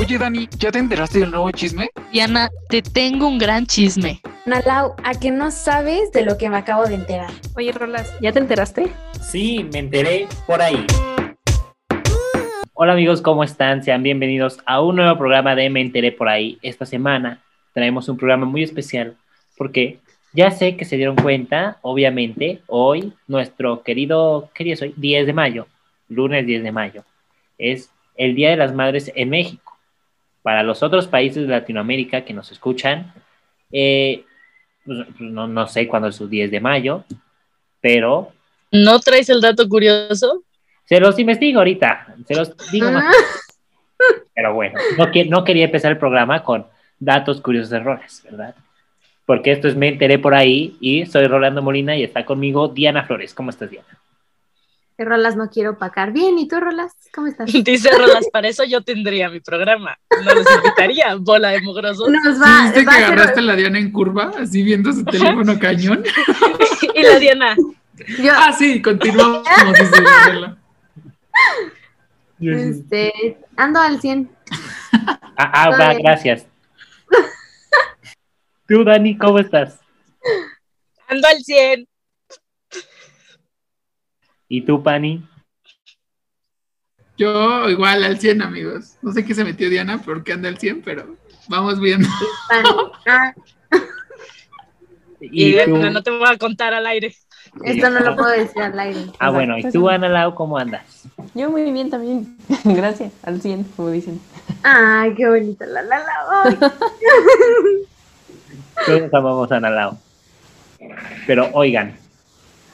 Oye, 0.00 0.16
Dani, 0.16 0.48
¿ya 0.58 0.72
te 0.72 0.78
enteraste 0.78 1.18
del 1.18 1.30
nuevo 1.30 1.50
chisme? 1.50 1.90
Diana, 2.10 2.48
te 2.70 2.80
tengo 2.80 3.28
un 3.28 3.36
gran 3.36 3.66
chisme. 3.66 4.22
Nalau, 4.46 4.94
¿a 5.04 5.12
que 5.12 5.30
no 5.30 5.50
sabes 5.50 6.10
de 6.12 6.24
lo 6.24 6.38
que 6.38 6.48
me 6.48 6.56
acabo 6.56 6.86
de 6.86 6.94
enterar? 6.94 7.30
Oye, 7.54 7.70
Rolas, 7.70 8.10
¿ya 8.22 8.32
te 8.32 8.38
enteraste? 8.38 8.90
Sí, 9.20 9.68
me 9.70 9.80
enteré 9.80 10.26
por 10.46 10.62
ahí. 10.62 10.86
Hola 12.72 12.94
amigos, 12.94 13.20
¿cómo 13.20 13.44
están? 13.44 13.84
Sean 13.84 14.02
bienvenidos 14.02 14.58
a 14.64 14.80
un 14.80 14.96
nuevo 14.96 15.18
programa 15.18 15.54
de 15.54 15.68
Me 15.68 15.82
enteré 15.82 16.12
por 16.12 16.30
ahí. 16.30 16.58
Esta 16.62 16.86
semana 16.86 17.42
traemos 17.74 18.08
un 18.08 18.16
programa 18.16 18.46
muy 18.46 18.62
especial 18.62 19.18
porque 19.58 19.98
ya 20.32 20.50
sé 20.50 20.78
que 20.78 20.86
se 20.86 20.96
dieron 20.96 21.16
cuenta, 21.16 21.76
obviamente, 21.82 22.62
hoy, 22.68 23.12
nuestro 23.28 23.82
querido, 23.82 24.48
¿qué 24.54 24.64
día 24.64 24.72
es 24.72 24.80
hoy? 24.80 24.94
10 24.96 25.26
de 25.26 25.34
mayo, 25.34 25.66
lunes 26.08 26.46
10 26.46 26.62
de 26.62 26.72
mayo, 26.72 27.04
es 27.58 27.90
el 28.16 28.34
Día 28.34 28.48
de 28.48 28.56
las 28.56 28.72
Madres 28.72 29.12
en 29.14 29.28
México. 29.28 29.69
Para 30.42 30.62
los 30.62 30.82
otros 30.82 31.06
países 31.06 31.42
de 31.46 31.48
Latinoamérica 31.52 32.24
que 32.24 32.32
nos 32.32 32.50
escuchan, 32.50 33.12
eh, 33.72 34.24
pues, 34.84 34.98
no, 35.20 35.46
no 35.46 35.66
sé 35.66 35.86
cuándo 35.86 36.08
es 36.08 36.16
su 36.16 36.28
10 36.28 36.50
de 36.50 36.60
mayo, 36.60 37.04
pero 37.80 38.32
¿No 38.72 39.00
traes 39.00 39.28
el 39.28 39.40
dato 39.40 39.68
curioso? 39.68 40.42
se 40.84 40.98
los 41.00 41.18
investigo 41.18 41.58
ahorita, 41.58 42.14
se 42.26 42.34
los 42.34 42.56
digo 42.72 42.90
más. 42.90 43.14
Pero 44.34 44.54
bueno, 44.54 44.78
no, 44.96 45.10
que- 45.10 45.24
no 45.26 45.44
quería 45.44 45.66
empezar 45.66 45.92
el 45.92 45.98
programa 45.98 46.42
con 46.42 46.66
datos 46.98 47.40
curiosos 47.40 47.72
errores, 47.72 48.22
¿verdad? 48.24 48.54
Porque 49.26 49.52
esto 49.52 49.68
es 49.68 49.76
Me 49.76 49.88
enteré 49.88 50.18
por 50.18 50.34
ahí 50.34 50.76
y 50.80 51.06
soy 51.06 51.26
Rolando 51.26 51.62
Molina 51.62 51.96
y 51.96 52.02
está 52.02 52.24
conmigo 52.24 52.68
Diana 52.68 53.04
Flores. 53.04 53.34
¿Cómo 53.34 53.50
estás, 53.50 53.70
Diana? 53.70 53.86
Que 55.00 55.06
Rolas 55.06 55.34
no 55.34 55.48
quiero 55.48 55.70
opacar. 55.70 56.12
Bien, 56.12 56.38
¿y 56.38 56.46
tú, 56.46 56.60
Rolas? 56.60 56.92
¿Cómo 57.14 57.26
estás? 57.26 57.50
Dice 57.64 57.88
Rolas, 57.90 58.26
para 58.30 58.48
eso 58.48 58.64
yo 58.64 58.82
tendría 58.82 59.30
mi 59.30 59.40
programa. 59.40 59.98
No 60.22 60.34
los 60.34 60.46
invitaría, 60.54 61.14
bola 61.14 61.48
de 61.48 61.62
mugrosos. 61.62 62.06
Nos 62.10 62.34
¿Sí 62.34 62.38
va, 62.42 62.64
¿Viste 62.64 62.84
va 62.84 62.98
que 62.98 63.04
agarraste 63.04 63.40
a 63.40 63.42
la 63.44 63.56
Diana 63.56 63.78
en 63.78 63.92
curva, 63.92 64.30
así 64.38 64.62
viendo 64.62 64.92
su 64.92 65.02
teléfono 65.06 65.58
cañón? 65.58 66.04
Y 66.94 67.02
la 67.02 67.18
Diana, 67.18 67.56
yo, 68.22 68.30
Ah, 68.30 68.52
sí, 68.52 68.82
continuamos. 68.82 69.48
este, 72.38 73.38
ando 73.56 73.80
al 73.80 74.02
100. 74.02 74.30
Ah, 74.92 75.18
ah, 75.38 75.70
va, 75.70 75.94
gracias. 75.94 76.46
Tú, 78.68 78.84
Dani, 78.84 79.16
¿cómo 79.16 79.38
estás? 79.38 79.80
ando 81.08 81.26
al 81.26 81.38
100. 81.38 81.89
¿Y 84.52 84.62
tú, 84.62 84.82
Pani? 84.82 85.22
Yo 87.16 87.70
igual 87.70 88.02
al 88.02 88.18
100, 88.18 88.42
amigos. 88.42 88.96
No 89.00 89.12
sé 89.12 89.24
qué 89.24 89.32
se 89.32 89.44
metió 89.44 89.70
Diana 89.70 90.02
porque 90.04 90.32
anda 90.32 90.48
al 90.48 90.58
100, 90.58 90.82
pero 90.82 91.16
vamos 91.48 91.78
viendo. 91.78 92.08
Ah, 93.06 93.32
Y, 95.20 95.50
¿Y 95.50 95.64
tú? 95.66 95.76
Diana, 95.76 95.90
no 95.90 96.02
te 96.02 96.10
voy 96.10 96.26
a 96.28 96.36
contar 96.36 96.74
al 96.74 96.84
aire. 96.86 97.14
esto 97.62 97.90
no 97.90 98.00
lo 98.00 98.16
puedo 98.16 98.30
decir 98.30 98.60
al 98.60 98.76
aire. 98.76 99.04
Ah, 99.20 99.30
bueno, 99.30 99.56
¿y 99.56 99.70
tú, 99.70 99.88
Ana 99.88 100.08
Lau, 100.08 100.34
cómo 100.34 100.58
andas? 100.58 101.06
Yo 101.34 101.48
muy 101.48 101.70
bien 101.70 101.88
también. 101.88 102.36
Gracias, 102.64 103.12
al 103.22 103.40
100, 103.40 103.64
como 103.76 103.90
dicen. 103.90 104.20
Ay, 104.64 105.14
qué 105.14 105.28
bonita 105.28 105.64
la 105.66 105.82
la 105.82 105.98
la. 106.00 106.60
Todos 108.86 109.14
amamos 109.14 109.52
a 109.52 109.56
Ana 109.58 109.70
Lau. 109.70 109.98
Pero 111.26 111.50
oigan, 111.52 111.94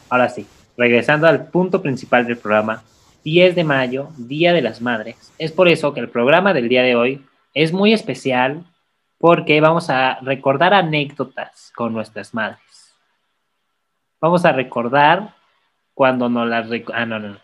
ahora 0.08 0.28
sí, 0.28 0.46
regresando 0.76 1.26
al 1.26 1.46
punto 1.48 1.82
principal 1.82 2.26
del 2.26 2.36
programa, 2.36 2.82
10 3.24 3.54
de 3.54 3.64
mayo, 3.64 4.08
Día 4.16 4.52
de 4.52 4.62
las 4.62 4.80
Madres. 4.80 5.32
Es 5.38 5.52
por 5.52 5.68
eso 5.68 5.92
que 5.92 6.00
el 6.00 6.08
programa 6.08 6.54
del 6.54 6.68
día 6.68 6.82
de 6.82 6.94
hoy 6.94 7.24
es 7.54 7.72
muy 7.72 7.92
especial 7.92 8.64
porque 9.18 9.60
vamos 9.60 9.90
a 9.90 10.18
recordar 10.20 10.74
anécdotas 10.74 11.72
con 11.74 11.92
nuestras 11.92 12.34
madres. 12.34 12.94
Vamos 14.20 14.44
a 14.44 14.52
recordar 14.52 15.34
cuando 15.94 16.28
nos 16.28 16.48
las... 16.48 16.68
Ah, 16.92 17.06
no, 17.06 17.18
no. 17.18 17.34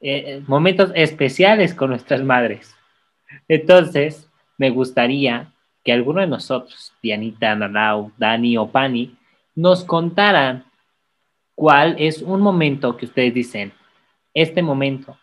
Eh, 0.00 0.24
eh, 0.26 0.42
momentos 0.46 0.92
especiales 0.94 1.74
con 1.74 1.90
nuestras 1.90 2.22
madres. 2.22 2.74
Entonces, 3.48 4.28
me 4.56 4.70
gustaría 4.70 5.52
que 5.84 5.92
alguno 5.92 6.20
de 6.20 6.26
nosotros, 6.26 6.92
Dianita, 7.02 7.52
Analau, 7.52 8.12
Dani 8.16 8.56
o 8.56 8.68
Pani, 8.68 9.16
nos 9.54 9.84
contaran 9.84 10.64
cuál 11.54 11.96
es 11.98 12.22
un 12.22 12.40
momento 12.40 12.96
que 12.96 13.06
ustedes 13.06 13.34
dicen, 13.34 13.72
este 14.34 14.62
momento 14.62 15.16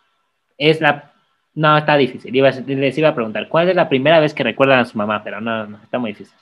es 0.57 0.81
la... 0.81 1.13
No, 1.53 1.77
está 1.77 1.97
difícil. 1.97 2.35
Iba 2.35 2.51
les 2.51 2.97
iba 2.97 3.09
a 3.09 3.15
preguntar, 3.15 3.47
¿cuál 3.49 3.69
es 3.69 3.75
la 3.75 3.89
primera 3.89 4.19
vez 4.19 4.33
que 4.33 4.43
recuerdan 4.43 4.79
a 4.79 4.85
su 4.85 4.97
mamá? 4.97 5.23
Pero 5.23 5.41
no, 5.41 5.65
no, 5.65 5.79
está 5.81 5.97
muy 5.97 6.11
difícil. 6.11 6.35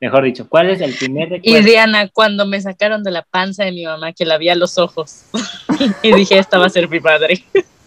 Mejor 0.00 0.24
dicho, 0.24 0.48
¿cuál 0.48 0.70
es 0.70 0.80
el 0.80 0.94
primer 0.94 1.28
Y 1.28 1.36
recuerdo? 1.36 1.66
Diana, 1.66 2.08
cuando 2.08 2.46
me 2.46 2.60
sacaron 2.60 3.04
de 3.04 3.10
la 3.10 3.22
panza 3.22 3.64
de 3.64 3.72
mi 3.72 3.84
mamá, 3.84 4.12
que 4.12 4.24
la 4.24 4.38
vi 4.38 4.48
a 4.48 4.54
los 4.54 4.78
ojos, 4.78 5.26
y 6.02 6.12
dije, 6.12 6.38
esta 6.38 6.58
va 6.58 6.66
a 6.66 6.70
ser 6.70 6.88
mi 6.88 7.00
padre. 7.00 7.44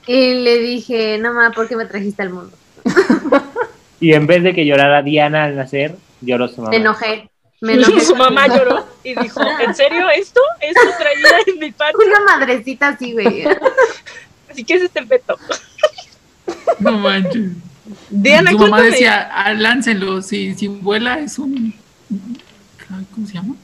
Y 0.08 0.34
le 0.35 0.59
dije, 0.59 1.18
no 1.19 1.34
ma, 1.34 1.52
¿por 1.52 1.68
qué 1.68 1.75
me 1.75 1.85
trajiste 1.85 2.22
al 2.22 2.29
mundo? 2.31 2.56
Y 4.02 4.13
en 4.13 4.25
vez 4.25 4.41
de 4.41 4.53
que 4.53 4.66
llorara 4.66 5.03
Diana 5.03 5.44
al 5.44 5.56
nacer, 5.56 5.96
lloró 6.22 6.47
su 6.47 6.62
mamá. 6.62 6.72
Me 6.72 6.78
enojé. 6.78 7.29
Me 7.62 7.74
enojé. 7.74 8.02
Su 8.02 8.16
mamá 8.16 8.48
lloró 8.48 8.88
y 9.04 9.14
dijo, 9.16 9.40
¿en 9.60 9.76
serio 9.76 10.10
esto? 10.10 10.42
¿Esto 10.60 10.82
traía 10.98 11.38
en 11.46 11.60
mi 11.60 11.72
panza? 11.72 11.98
Una 12.06 12.20
madrecita 12.22 12.90
así, 12.90 13.14
güey. 13.14 13.46
Así 14.50 14.64
que 14.64 14.74
es 14.74 14.82
este 14.82 15.04
peto. 15.04 15.38
No 16.80 16.98
manches. 16.98 17.52
Diana, 18.10 18.52
Su 18.52 18.58
mamá 18.60 18.82
decía, 18.82 19.30
ah, 19.34 19.54
láncenlo, 19.54 20.22
si, 20.22 20.56
si 20.56 20.68
vuela 20.68 21.20
es 21.20 21.38
un... 21.38 21.74
¿Cómo 23.14 23.28
se 23.28 23.34
llama? 23.34 23.56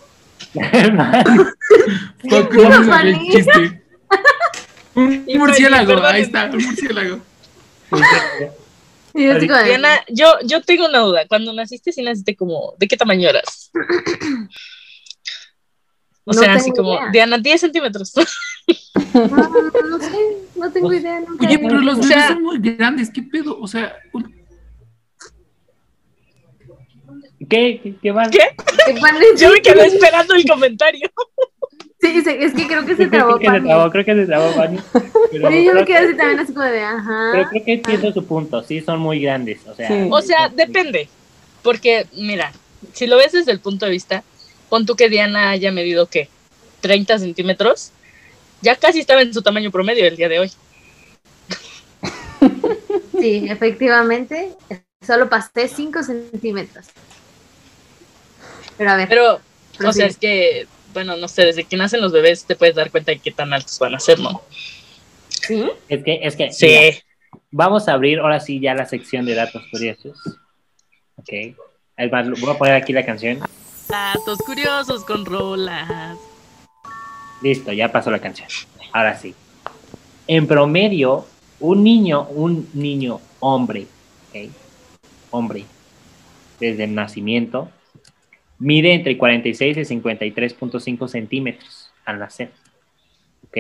¿Cómo 0.54 2.50
pedo, 2.50 2.50
se 2.50 2.70
llama 2.70 3.02
el 3.02 3.16
Fanny? 3.16 3.30
chiste? 3.32 3.82
Un 4.96 5.24
Y 5.28 5.38
murciélago, 5.38 6.04
ahí 6.06 6.22
está, 6.24 6.46
un 6.46 6.64
murciélago. 6.64 7.20
Diana, 9.18 10.04
yo, 10.10 10.28
yo 10.46 10.62
tengo 10.62 10.86
una 10.88 11.00
duda. 11.00 11.28
Cuando 11.28 11.52
naciste, 11.54 11.92
sí 11.92 12.02
naciste 12.04 12.36
como, 12.36 12.74
¿de 12.78 12.88
qué 12.88 12.96
tamaño 12.98 13.28
eras? 13.30 13.72
O 16.24 16.34
No 16.34 16.40
sea, 16.40 16.54
así 16.54 16.72
como, 16.72 16.94
idea. 16.96 17.10
Diana, 17.12 17.38
10 17.38 17.62
centímetros. 17.62 18.14
No, 19.14 20.00
sé, 20.00 20.18
no 20.56 20.72
tengo 20.72 20.94
idea. 20.94 21.20
nunca 21.22 21.46
Oye, 21.48 21.58
pero 21.60 21.80
los 21.80 21.98
O 21.98 22.02
bebés 22.02 22.14
sea- 22.14 22.28
son 22.30 22.44
muy 22.44 22.60
grandes, 22.60 23.10
¿qué 23.10 23.22
pedo? 23.24 23.58
O 23.60 23.68
sea, 23.68 23.96
un- 24.14 24.36
¿Qué? 27.50 27.80
¿Qué, 27.82 27.96
qué 28.02 28.12
más? 28.14 28.30
¿Qué? 28.30 28.42
Yo 29.40 29.52
me 29.52 29.62
quedé 29.62 29.86
esperando 29.88 30.34
el 30.36 30.46
comentario. 30.46 31.10
Sí, 32.14 32.22
sí, 32.22 32.30
es 32.40 32.54
que 32.54 32.68
creo 32.68 32.86
que 32.86 32.96
se 32.96 33.10
Creo 33.10 33.10
trabó 33.10 33.40
que 33.40 33.48
se 33.50 33.62
trabó, 33.62 33.92
creo 33.92 34.06
que 34.06 34.16
se 34.16 34.26
trabó, 34.26 34.52
Fanny. 34.54 34.80
Pero 35.32 35.50
Sí, 35.50 35.66
yo 35.66 35.74
me 35.74 35.84
creo 35.84 35.86
quedé 35.86 35.86
que- 35.86 36.06
así 36.08 36.18
también 36.18 36.40
así 36.40 36.54
como 36.54 36.66
de, 36.66 36.82
ajá. 36.82 37.30
Pero 37.34 37.50
creo 37.50 37.66
que 37.66 37.74
entiendo 37.74 38.14
su 38.14 38.26
punto, 38.26 38.64
sí, 38.64 38.82
son 38.82 39.00
muy 39.00 39.20
grandes, 39.20 39.60
o 39.68 39.76
sea... 39.76 39.88
Sí. 39.88 40.08
O 40.12 40.22
sea, 40.22 40.50
depende. 40.50 41.10
Porque, 41.64 42.08
mira, 42.14 42.52
si 42.94 43.08
lo 43.08 43.18
ves 43.18 43.34
desde 43.34 43.52
el 43.52 43.60
punto 43.60 43.86
de 43.86 43.92
vista, 43.92 44.24
pon 44.70 44.86
tú 44.86 44.96
que 44.96 45.10
Diana 45.10 45.50
haya 45.50 45.72
medido, 45.72 46.06
¿qué? 46.08 46.30
30 46.82 47.20
centímetros. 47.20 47.92
Ya 48.62 48.76
casi 48.76 49.00
estaba 49.00 49.22
en 49.22 49.34
su 49.34 49.42
tamaño 49.42 49.70
promedio 49.72 50.06
el 50.06 50.16
día 50.16 50.30
de 50.30 50.40
hoy. 50.40 50.52
Sí, 53.20 53.48
efectivamente. 53.50 54.52
Solo 55.06 55.28
pasé 55.28 55.68
5 55.68 56.04
centímetros. 56.04 56.86
Pero 58.78 58.92
a 58.92 58.96
ver, 58.96 59.10
Pero, 59.10 59.40
o 59.84 59.92
sea, 59.92 60.06
es 60.06 60.18
que, 60.18 60.68
bueno, 60.98 61.16
no 61.16 61.28
sé, 61.28 61.46
desde 61.46 61.64
que 61.64 61.78
nacen 61.78 62.02
los 62.02 62.12
bebés 62.12 62.46
te 62.46 62.56
puedes 62.56 62.74
dar 62.74 62.90
cuenta 62.90 63.12
de 63.12 63.20
qué 63.20 63.30
tan 63.30 63.54
altos 63.54 63.78
van 63.78 63.94
a 63.94 64.00
ser, 64.00 64.20
¿no? 64.20 64.42
¿sí? 65.30 65.64
Es 65.88 66.04
que, 66.04 66.20
es 66.24 66.36
que, 66.36 66.44
mira, 66.46 66.92
Sí. 66.92 67.00
vamos 67.52 67.88
a 67.88 67.94
abrir 67.94 68.18
ahora 68.18 68.40
sí 68.40 68.60
ya 68.60 68.74
la 68.74 68.88
sección 68.88 69.24
de 69.28 69.36
datos 69.36 69.62
curiosos. 69.70 70.18
Ok. 71.18 71.30
Es 71.98 72.12
más, 72.12 72.28
voy 72.28 72.50
a 72.50 72.58
poner 72.58 72.74
aquí 72.74 72.94
la 72.94 73.06
canción. 73.06 73.40
Datos 73.88 74.40
curiosos 74.40 75.04
con 75.04 75.24
rolas. 75.24 76.18
Listo, 77.44 77.72
ya 77.74 77.92
pasó 77.92 78.10
la 78.10 78.18
canción. 78.18 78.48
Ahora 78.92 79.16
sí. 79.16 79.36
En 80.26 80.48
promedio, 80.48 81.28
un 81.60 81.84
niño, 81.84 82.24
un 82.32 82.68
niño 82.74 83.22
hombre, 83.40 83.86
¿ok? 84.32 84.52
Hombre, 85.30 85.66
desde 86.60 86.86
el 86.86 86.96
nacimiento, 86.96 87.70
mide 88.60 88.94
entre 88.94 89.18
46 89.18 89.78
y 89.78 89.82
53.5 89.82 91.08
centímetros 91.08 91.92
al 92.06 92.20
nacer, 92.20 92.52
¿ok? 93.48 93.58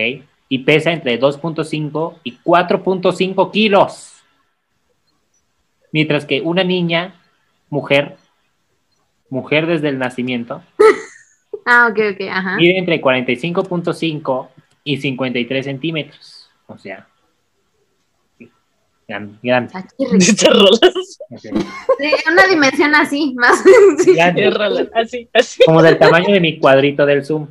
Y 0.49 0.59
pesa 0.59 0.91
entre 0.91 1.19
2.5 1.19 2.19
y 2.23 2.37
4.5 2.39 3.51
kilos. 3.51 4.13
Mientras 5.91 6.25
que 6.25 6.41
una 6.41 6.63
niña, 6.63 7.15
mujer, 7.69 8.17
mujer 9.29 9.67
desde 9.67 9.89
el 9.89 9.99
nacimiento, 9.99 10.63
Ah, 11.69 11.89
ok, 11.91 11.99
ok, 12.13 12.21
ajá. 12.29 12.55
mide 12.55 12.77
entre 12.77 13.01
45.5 13.01 14.47
y 14.85 14.97
53 14.97 15.65
centímetros. 15.65 16.49
O 16.65 16.77
sea, 16.77 17.07
Gran-. 19.07 19.69
Achirri. 19.73 20.17
Estas 20.17 20.53
rolas. 20.53 21.19
Sí, 21.37 21.49
una 22.29 22.47
dimensión 22.47 22.93
así, 22.95 23.33
más. 23.35 23.63
sí. 24.03 24.19
Así, 24.93 25.29
así. 25.33 25.63
Como 25.65 25.81
del 25.81 25.97
tamaño 25.97 26.33
de 26.33 26.39
mi 26.39 26.59
cuadrito 26.59 27.05
del 27.05 27.25
Zoom. 27.25 27.47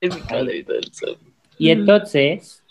Es 0.00 0.14
mi 0.14 0.20
cuadrito 0.20 0.72
del 0.72 0.92
sol. 0.92 1.18
Y 1.58 1.70
entonces, 1.70 2.62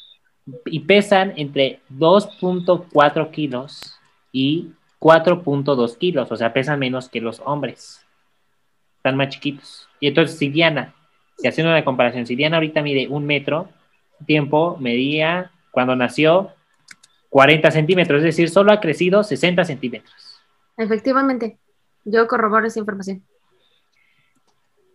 y 0.66 0.82
pesan 0.82 1.34
entre 1.38 1.80
2.4 1.90 3.32
kilos 3.32 4.00
y 4.32 4.70
4.2 5.00 5.98
kilos, 5.98 6.32
o 6.32 6.36
sea, 6.38 6.54
pesan 6.54 6.80
menos 6.80 7.10
que 7.10 7.22
los 7.22 7.42
hombres. 7.46 8.06
Están 8.98 9.18
más 9.18 9.30
chiquitos. 9.30 9.88
Y 10.00 10.08
entonces, 10.08 10.38
si 10.38 10.50
Diana, 10.50 10.94
si 11.38 11.48
haciendo 11.48 11.72
una 11.72 11.84
comparación, 11.84 12.26
si 12.26 12.36
Diana 12.36 12.58
ahorita 12.58 12.82
mide 12.82 13.08
un 13.08 13.26
metro, 13.26 13.70
tiempo 14.26 14.78
medía, 14.80 15.52
cuando 15.72 15.96
nació, 15.96 16.52
40 17.34 17.72
centímetros, 17.72 18.20
es 18.20 18.26
decir, 18.26 18.48
solo 18.48 18.72
ha 18.72 18.80
crecido 18.80 19.24
60 19.24 19.66
centímetros. 19.66 20.14
Efectivamente. 20.78 21.58
Yo 22.06 22.28
corroboro 22.28 22.68
esa 22.68 22.78
información. 22.78 23.24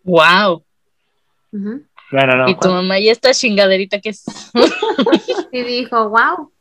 Wow. 0.04 0.64
Bueno, 1.50 2.36
no, 2.36 2.48
y 2.48 2.56
tu 2.56 2.68
mamá, 2.68 3.00
¿y 3.00 3.08
esta 3.08 3.32
chingaderita 3.34 4.00
que 4.00 4.10
es? 4.10 4.24
Y 5.50 5.62
dijo, 5.62 6.10
wow. 6.10 6.52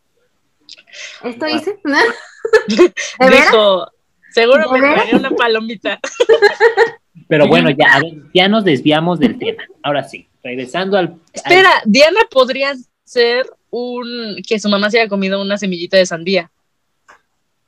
¿Esto 1.23 1.45
hice? 1.47 1.77
¿De? 1.83 2.93
Dijo, 3.29 3.85
seguro 4.31 4.71
me 4.71 4.79
¿De 4.81 4.87
veras? 4.87 4.95
traeré 5.03 5.17
una 5.17 5.29
palomita. 5.31 5.99
pero 7.27 7.47
bueno, 7.47 7.69
ya, 7.69 7.93
a 7.93 7.99
ver, 7.99 8.13
ya 8.33 8.47
nos 8.47 8.63
desviamos 8.63 9.19
del 9.19 9.37
tema. 9.37 9.61
Ahora 9.83 10.03
sí, 10.03 10.27
regresando 10.43 10.97
al... 10.97 11.07
al- 11.07 11.19
Espera, 11.33 11.69
Diana 11.85 12.21
podría 12.31 12.73
ser 13.03 13.45
un 13.77 14.41
que 14.47 14.59
su 14.59 14.69
mamá 14.69 14.89
se 14.89 14.99
haya 14.99 15.09
comido 15.09 15.41
una 15.41 15.57
semillita 15.57 15.97
de 15.97 16.05
sandía. 16.05 16.49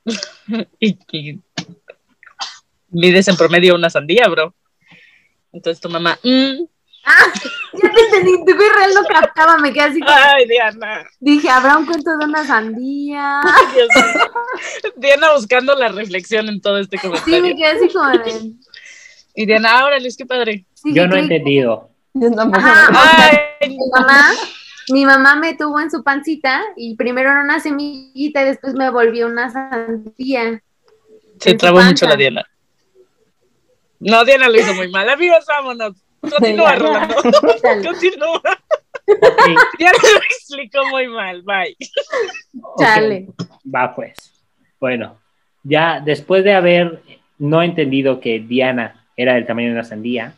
y, 0.80 0.98
y 1.12 1.40
mides 2.90 3.28
en 3.28 3.36
promedio 3.38 3.76
una 3.76 3.90
sandía, 3.90 4.28
bro. 4.28 4.54
Entonces 5.52 5.82
tu 5.82 5.90
mamá, 5.90 6.18
mm, 6.24 6.64
Ah, 7.06 7.32
ya 7.82 7.92
te 7.94 8.02
entendí. 8.02 8.34
Tu 8.46 8.52
real 8.58 8.94
lo 8.94 9.04
captaba. 9.08 9.58
Me 9.58 9.72
quedé 9.72 9.84
así. 9.84 10.00
como- 10.02 10.12
ay, 10.14 10.46
Diana. 10.48 11.08
Dije, 11.20 11.50
¿habrá 11.50 11.78
un 11.78 11.86
cuento 11.86 12.12
de 12.18 12.26
una 12.26 12.46
sandía? 12.46 13.42
Dios 13.74 13.88
mío. 13.96 14.92
Diana 14.98 15.34
buscando 15.34 15.74
la 15.76 15.88
reflexión 15.88 16.50
en 16.50 16.60
todo 16.62 16.78
este 16.78 16.98
Sí, 16.98 17.08
comentario. 17.08 17.42
me 17.42 17.56
quedé 17.56 17.68
así 17.68 17.88
como 17.92 18.10
de. 18.10 18.52
Y 19.34 19.46
Diana, 19.46 19.86
órale, 19.86 20.10
qué 20.16 20.26
padre. 20.26 20.66
sí, 20.74 20.94
yo 20.94 21.08
no 21.08 21.16
he 21.16 21.20
¿qué- 21.20 21.24
entendido. 21.24 21.90
Yo. 22.14 22.28
Ajá. 22.54 22.90
Ay, 23.62 23.78
mamá, 23.92 24.32
mi 24.92 25.06
mamá 25.06 25.36
me 25.36 25.56
tuvo 25.56 25.80
en 25.80 25.92
su 25.92 26.04
pancita 26.04 26.62
y 26.76 26.96
primero 26.96 27.30
era 27.32 27.44
una 27.44 27.60
semillita 27.60 28.42
y 28.42 28.46
después 28.46 28.74
me 28.74 28.90
volvió 28.90 29.28
una 29.28 29.50
sandía. 29.50 30.62
se 31.40 31.54
trabó 31.56 31.82
mucho 31.82 32.08
la 32.08 32.16
Diana. 32.16 32.46
No, 34.00 34.24
Diana 34.24 34.48
lo 34.48 34.60
hizo 34.60 34.74
muy 34.74 34.90
mal. 34.90 35.10
Amigos, 35.10 35.46
vámonos. 35.48 35.96
Continúa, 36.22 36.72
Ya. 36.74 36.76
Rolando. 36.76 37.16
Continúa. 37.84 38.42
Ok, 39.08 39.46
Diana 39.78 39.98
lo 40.02 40.20
explicó 40.30 40.86
muy 40.90 41.08
mal. 41.08 41.42
Bye. 41.44 41.76
chale. 42.80 43.28
Va 43.74 43.94
pues. 43.96 44.34
Bueno, 44.80 45.20
ya 45.64 46.00
después 46.00 46.44
de 46.44 46.54
haber 46.54 47.02
no 47.38 47.62
entendido 47.62 48.20
que 48.20 48.40
Diana 48.40 49.06
era 49.16 49.34
del 49.34 49.46
tamaño 49.46 49.68
de 49.68 49.74
una 49.74 49.84
sandía, 49.84 50.34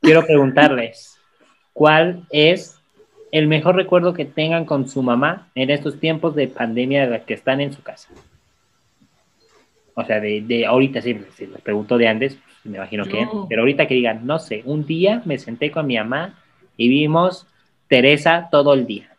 quiero 0.00 0.26
preguntarles, 0.26 1.18
¿cuál 1.72 2.26
es 2.30 2.73
el 3.34 3.48
mejor 3.48 3.74
recuerdo 3.74 4.14
que 4.14 4.24
tengan 4.24 4.64
con 4.64 4.88
su 4.88 5.02
mamá 5.02 5.48
en 5.56 5.68
estos 5.68 5.98
tiempos 5.98 6.36
de 6.36 6.46
pandemia 6.46 7.02
de 7.02 7.10
la 7.10 7.24
que 7.24 7.34
están 7.34 7.60
en 7.60 7.72
su 7.72 7.82
casa? 7.82 8.08
O 9.94 10.04
sea, 10.04 10.20
de, 10.20 10.40
de 10.40 10.64
ahorita 10.64 11.02
sí, 11.02 11.18
si 11.36 11.46
les 11.46 11.60
pregunto 11.60 11.98
de 11.98 12.06
antes, 12.06 12.36
pues, 12.36 12.54
me 12.64 12.76
imagino 12.76 13.04
que, 13.06 13.26
pero 13.48 13.62
ahorita 13.62 13.88
que 13.88 13.94
digan, 13.94 14.24
no 14.24 14.38
sé, 14.38 14.62
un 14.64 14.86
día 14.86 15.20
me 15.24 15.38
senté 15.38 15.72
con 15.72 15.84
mi 15.84 15.96
mamá 15.96 16.38
y 16.76 16.88
vimos 16.88 17.48
Teresa 17.88 18.48
todo 18.52 18.72
el 18.72 18.86
día. 18.86 19.10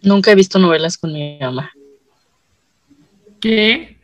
Nunca 0.00 0.30
he 0.30 0.36
visto 0.36 0.60
novelas 0.60 0.96
con 0.96 1.12
mi 1.12 1.38
mamá. 1.40 1.72
¿Qué? 3.40 3.95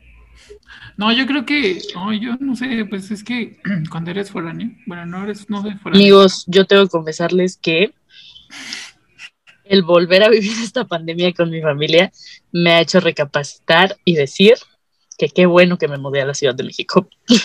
No, 0.97 1.13
yo 1.13 1.27
creo 1.27 1.45
que, 1.47 1.81
no, 1.95 2.13
yo 2.13 2.37
no 2.41 2.55
sé, 2.57 2.85
pues 2.89 3.11
es 3.11 3.25
que 3.25 3.59
cuando 3.91 4.11
eres 4.11 4.31
foráneo, 4.31 4.71
bueno, 4.87 5.07
no 5.07 5.25
eres, 5.25 5.49
no 5.49 5.63
soy 5.63 5.75
foráneo. 5.75 6.01
Amigos, 6.01 6.45
yo 6.47 6.67
tengo 6.67 6.85
que 6.85 6.91
confesarles 6.91 7.57
que 7.57 7.93
el 9.65 9.83
volver 9.83 10.23
a 10.23 10.29
vivir 10.29 10.53
esta 10.63 10.85
pandemia 10.85 11.33
con 11.33 11.51
mi 11.51 11.61
familia 11.61 12.13
me 12.53 12.73
ha 12.73 12.81
hecho 12.81 13.01
recapacitar 13.01 13.97
y 14.05 14.15
decir 14.15 14.55
que 15.19 15.29
qué 15.29 15.47
bueno 15.47 15.79
que 15.79 15.89
me 15.89 15.99
mudé 15.99 16.23
a 16.23 16.27
la 16.27 16.35
Ciudad 16.35 16.55
de 16.55 16.65
México. 16.65 17.09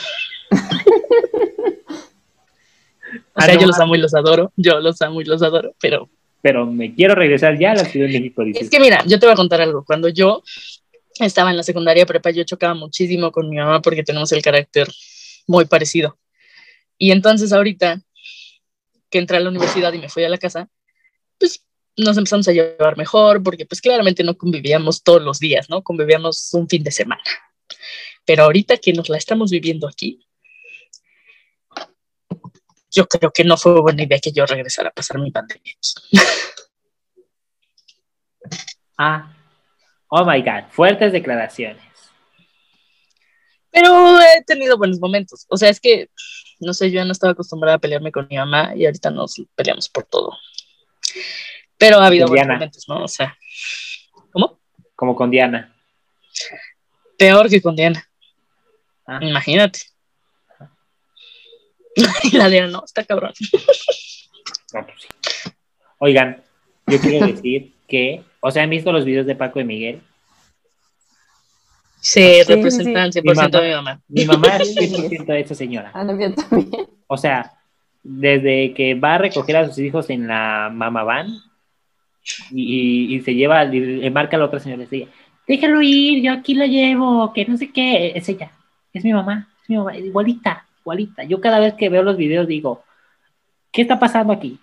O 3.34 3.42
sea, 3.42 3.58
yo 3.58 3.68
los 3.68 3.80
amo 3.80 3.96
y 3.96 4.00
los 4.00 4.16
adoro, 4.16 4.52
yo 4.56 4.80
los 4.80 5.00
amo 5.02 5.22
y 5.22 5.26
los 5.26 5.44
adoro, 5.44 5.76
pero 5.80 6.10
Pero 6.42 6.66
me 6.66 6.96
quiero 6.96 7.14
regresar 7.14 7.58
ya 7.60 7.72
a 7.72 7.76
la 7.76 7.86
Ciudad 7.86 8.08
de 8.08 8.14
México, 8.20 8.44
dices. 8.44 8.64
es 8.64 8.70
que 8.70 8.80
mira, 8.80 9.04
yo 9.06 9.20
te 9.20 9.28
voy 9.28 9.34
a 9.34 9.36
contar 9.36 9.62
algo. 9.62 9.86
Cuando 9.86 10.10
yo 10.10 10.42
estaba 11.20 11.50
en 11.50 11.58
la 11.58 11.64
secundaria 11.64 12.06
prepa, 12.06 12.30
yo 12.32 12.44
chocaba 12.44 12.74
muchísimo 12.74 13.32
con 13.32 13.50
mi 13.50 13.58
mamá 13.58 13.82
porque 13.82 14.04
tenemos 14.04 14.32
el 14.32 14.42
carácter 14.42 14.88
muy 15.48 15.66
parecido. 15.66 16.18
Y 16.98 17.12
entonces 17.12 17.54
ahorita 17.54 18.02
que 19.10 19.20
entré 19.20 19.38
a 19.38 19.40
la 19.40 19.50
universidad 19.50 19.94
y 19.94 20.00
me 20.00 20.10
fui 20.10 20.24
a 20.24 20.30
la 20.30 20.38
casa, 20.38 20.70
pues 21.40 21.64
nos 21.96 22.18
empezamos 22.18 22.48
a 22.48 22.52
llevar 22.52 22.98
mejor 22.98 23.42
porque 23.42 23.66
pues 23.66 23.82
claramente 23.82 24.24
no 24.24 24.38
convivíamos 24.38 25.04
todos 25.04 25.22
los 25.22 25.40
días, 25.40 25.70
¿no? 25.70 25.82
Convivíamos 25.84 26.54
un 26.54 26.68
fin 26.68 26.84
de 26.84 26.92
semana. 26.92 27.24
Pero 28.26 28.44
ahorita 28.44 28.78
que 28.78 28.94
nos 28.94 29.10
la 29.10 29.18
estamos 29.18 29.52
viviendo 29.52 29.88
aquí, 29.88 30.28
yo 32.92 33.08
creo 33.08 33.32
que 33.32 33.44
no 33.44 33.58
fue 33.58 33.80
buena 33.80 34.04
idea 34.04 34.20
que 34.20 34.32
yo 34.32 34.46
regresara 34.46 34.90
a 34.90 34.94
pasar 34.94 35.20
mi 35.20 35.32
pandemia. 35.32 35.74
aquí. 35.74 36.18
Ah, 39.00 39.37
oh 40.10 40.26
my 40.26 40.42
God, 40.42 40.70
fuertes 40.70 41.12
declaraciones. 41.12 41.84
Pero 43.72 44.20
he 44.20 44.44
tenido 44.44 44.78
buenos 44.78 45.00
momentos. 45.00 45.46
O 45.50 45.58
sea, 45.58 45.70
es 45.70 45.80
que, 45.80 46.10
no 46.60 46.74
sé, 46.74 46.90
yo 46.90 46.96
ya 46.96 47.06
no 47.06 47.12
estaba 47.12 47.34
acostumbrada 47.34 47.76
a 47.76 47.80
pelearme 47.80 48.12
con 48.12 48.28
mi 48.30 48.38
mamá 48.38 48.74
y 48.76 48.86
ahorita 48.86 49.12
nos 49.12 49.36
peleamos 49.56 49.90
por 49.90 50.06
todo. 50.06 50.36
Pero 51.78 52.00
ha 52.00 52.08
habido 52.08 52.28
buenos 52.28 52.48
momentos, 52.48 52.86
¿no? 52.88 53.04
O 53.04 53.08
sea, 53.08 53.38
¿cómo? 54.32 54.60
Como 54.96 55.16
con 55.16 55.30
Diana. 55.30 55.76
Peor 57.18 57.50
que 57.50 57.62
con 57.62 57.76
Diana. 57.76 58.04
Ah. 59.06 59.20
Imagínate. 59.22 59.80
Y 62.24 62.32
la 62.38 62.50
Diana, 62.50 62.68
no, 62.68 62.84
está 62.84 63.04
cabrón. 63.04 63.34
No, 64.74 64.86
pues 64.86 65.02
sí. 65.02 65.52
Oigan, 66.00 66.44
yo 66.86 67.00
quiero 67.00 67.28
decir 67.28 67.74
que, 67.88 68.24
o 68.40 68.52
sea, 68.52 68.64
¿han 68.64 68.70
visto 68.70 68.92
los 68.92 69.06
videos 69.06 69.26
de 69.26 69.36
Paco 69.36 69.60
y 69.60 69.64
Miguel? 69.64 70.02
Se 72.00 72.44
sí, 72.44 72.54
representan 72.54 73.12
sí. 73.12 73.22
100% 73.22 73.24
Mi 73.24 73.60
de 73.60 73.68
mi 73.68 73.74
mamá. 73.74 74.02
Mi 74.08 74.26
mamá 74.26 74.58
es 74.58 74.76
100% 74.78 75.26
de 75.26 75.40
esa 75.40 75.56
señora. 75.56 75.92
Ah, 75.94 76.04
no, 76.04 76.20
yo 76.20 76.34
también. 76.34 76.88
O 77.08 77.18
sea, 77.18 77.54
desde 78.04 78.74
que 78.74 78.96
va 78.96 79.16
a 79.16 79.18
recoger 79.18 79.58
a 79.58 79.68
sus 79.68 79.80
hijos 79.80 80.10
en 80.10 80.28
la 80.28 80.70
mamá 80.72 81.04
van 81.04 81.28
y, 82.52 83.16
y 83.16 83.22
se 83.22 83.34
lleva, 83.34 83.64
y 83.66 83.80
le 83.80 84.10
marca 84.12 84.38
a 84.38 84.40
la 84.40 84.46
otra 84.46 84.60
señora 84.60 84.84
y 84.84 84.86
dice, 84.86 85.12
déjalo 85.48 85.82
ir, 85.82 86.22
yo 86.24 86.34
aquí 86.34 86.54
lo 86.54 86.66
llevo, 86.66 87.32
que 87.34 87.46
no 87.46 87.58
sé 87.58 87.72
qué, 87.72 88.12
es 88.16 88.28
ella, 88.30 88.52
es 88.94 89.04
mi 89.04 89.14
mamá, 89.14 89.50
es 89.64 89.70
mi 89.70 89.78
mamá, 89.78 89.98
igualita, 89.98 90.66
igualita. 90.82 91.24
Yo 91.24 91.42
cada 91.42 91.60
vez 91.60 91.74
que 91.74 91.90
veo 91.90 92.04
los 92.04 92.18
videos 92.18 92.48
digo, 92.48 92.84
¿qué 93.72 93.82
está 93.82 94.00
pasando 94.00 94.34
aquí? 94.34 94.60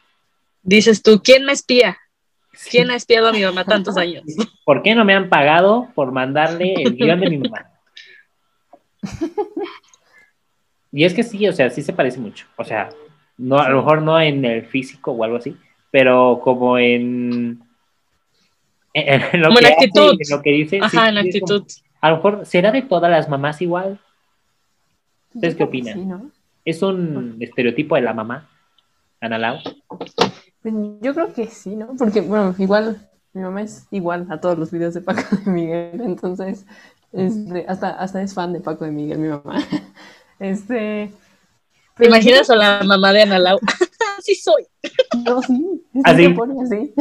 Dices 0.62 1.02
tú, 1.02 1.20
¿quién 1.22 1.44
me 1.44 1.52
espía? 1.52 1.98
¿Quién 2.70 2.90
ha 2.90 2.96
espiado 2.96 3.28
a 3.28 3.32
mi 3.32 3.42
mamá 3.42 3.64
tantos 3.64 3.96
años? 3.96 4.22
¿Por 4.64 4.82
qué 4.82 4.94
no 4.94 5.04
me 5.04 5.14
han 5.14 5.28
pagado 5.28 5.88
por 5.94 6.12
mandarle 6.12 6.74
el 6.74 6.94
guion 6.96 7.20
de 7.20 7.30
mi 7.30 7.38
mamá? 7.38 7.66
Y 10.92 11.04
es 11.04 11.12
que 11.14 11.22
sí, 11.22 11.46
o 11.48 11.52
sea, 11.52 11.70
sí 11.70 11.82
se 11.82 11.92
parece 11.92 12.18
mucho. 12.20 12.46
O 12.56 12.64
sea, 12.64 12.90
no, 13.36 13.58
a 13.58 13.68
lo 13.68 13.78
mejor 13.78 14.02
no 14.02 14.20
en 14.20 14.44
el 14.44 14.64
físico 14.66 15.12
o 15.12 15.24
algo 15.24 15.36
así, 15.38 15.56
pero 15.90 16.40
como 16.42 16.78
en, 16.78 17.60
en, 18.92 19.22
en 19.32 19.40
lo 19.40 19.48
Como 19.48 19.58
en 19.58 19.64
que 19.66 19.72
hace 19.72 19.84
actitud. 19.86 20.12
en 20.20 20.30
lo 20.36 20.42
que 20.42 20.50
dice. 20.50 20.76
sí, 20.78 20.82
Ajá, 20.82 21.08
en 21.08 21.14
como- 21.16 21.26
actitud. 21.26 21.64
a 22.00 22.10
lo 22.10 22.16
mejor 22.16 22.46
será 22.46 22.70
de 22.70 22.82
todas 22.82 23.10
las 23.10 23.28
mamás 23.28 23.60
igual. 23.60 23.98
¿Ustedes 25.34 25.56
qué 25.56 25.64
opinan? 25.64 25.94
Sí, 25.94 26.04
¿no? 26.06 26.30
Es 26.64 26.80
un 26.82 27.36
estereotipo 27.40 27.96
de 27.96 28.02
la 28.02 28.14
mamá, 28.14 28.48
Ana 29.20 29.36
Lau. 29.36 29.58
Pues 30.64 30.74
yo 31.02 31.12
creo 31.12 31.32
que 31.34 31.46
sí, 31.48 31.76
¿no? 31.76 31.94
Porque, 31.98 32.22
bueno, 32.22 32.54
igual, 32.56 33.06
mi 33.34 33.42
mamá 33.42 33.60
es 33.60 33.86
igual 33.90 34.26
a 34.30 34.40
todos 34.40 34.58
los 34.58 34.70
videos 34.70 34.94
de 34.94 35.02
Paco 35.02 35.36
de 35.36 35.50
Miguel, 35.50 36.00
entonces, 36.00 36.64
este, 37.12 37.66
hasta, 37.68 37.90
hasta 37.90 38.22
es 38.22 38.32
fan 38.32 38.54
de 38.54 38.60
Paco 38.60 38.86
de 38.86 38.90
Miguel, 38.90 39.18
mi 39.18 39.28
mamá. 39.28 39.58
Este. 40.40 41.12
¿Te 41.96 42.06
imaginas 42.06 42.50
a 42.50 42.56
la 42.56 42.82
mamá 42.82 43.12
de 43.12 43.22
Ana 43.22 43.38
Lau? 43.38 43.60
Así 44.18 44.34
soy. 44.34 44.66
No, 45.24 45.40
sí, 45.42 45.82
sí 45.92 46.00
Así. 46.02 46.24
se 46.24 46.30
pone 46.30 46.62
así. 46.62 46.94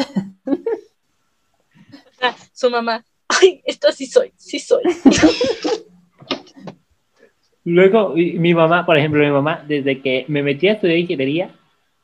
su 2.51 2.69
mamá, 2.69 3.03
ay, 3.29 3.63
esta 3.65 3.93
sí 3.93 4.05
soy, 4.05 4.33
sí 4.35 4.59
soy. 4.59 4.83
Luego, 7.63 8.09
mi 8.09 8.53
mamá, 8.53 8.85
por 8.85 8.97
ejemplo, 8.97 9.23
mi 9.23 9.31
mamá, 9.31 9.63
desde 9.65 10.01
que 10.01 10.25
me 10.27 10.43
metí 10.43 10.67
a 10.67 10.73
estudiar 10.73 10.97
ingeniería, 10.97 11.55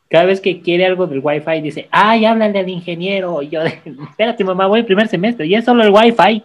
cada 0.09 0.25
vez 0.25 0.41
que 0.41 0.61
quiere 0.61 0.85
algo 0.85 1.07
del 1.07 1.21
Wi-Fi 1.23 1.61
dice, 1.61 1.87
ay, 1.91 2.25
háblale 2.25 2.59
al 2.59 2.69
ingeniero. 2.69 3.41
Y 3.41 3.49
yo, 3.49 3.61
espérate, 3.61 4.43
mamá, 4.43 4.67
voy 4.67 4.79
el 4.79 4.85
primer 4.85 5.07
semestre 5.07 5.45
y 5.45 5.55
es 5.55 5.65
solo 5.65 5.83
el 5.83 5.91
Wi-Fi. 5.91 6.43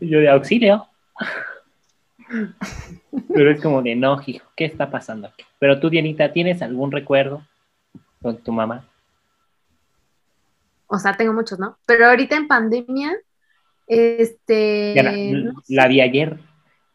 Y 0.00 0.08
yo 0.08 0.20
de 0.20 0.28
auxilio. 0.28 0.86
Pero 3.32 3.50
es 3.50 3.60
como 3.60 3.82
de, 3.82 3.94
no, 3.94 4.20
hijo, 4.26 4.46
¿qué 4.56 4.64
está 4.64 4.90
pasando 4.90 5.28
aquí? 5.28 5.44
Pero 5.58 5.78
tú, 5.78 5.90
Dianita, 5.90 6.32
¿tienes 6.32 6.62
algún 6.62 6.90
recuerdo 6.90 7.42
con 8.22 8.38
tu 8.38 8.50
mamá? 8.52 8.88
O 10.86 10.98
sea, 10.98 11.12
tengo 11.16 11.32
muchos, 11.32 11.58
¿no? 11.58 11.76
Pero 11.86 12.06
ahorita 12.06 12.36
en 12.36 12.48
pandemia, 12.48 13.12
este, 13.86 14.92
Diana, 14.94 15.12
no 15.52 15.60
sé, 15.60 15.74
la 15.74 15.88
vi 15.88 16.00
ayer. 16.00 16.38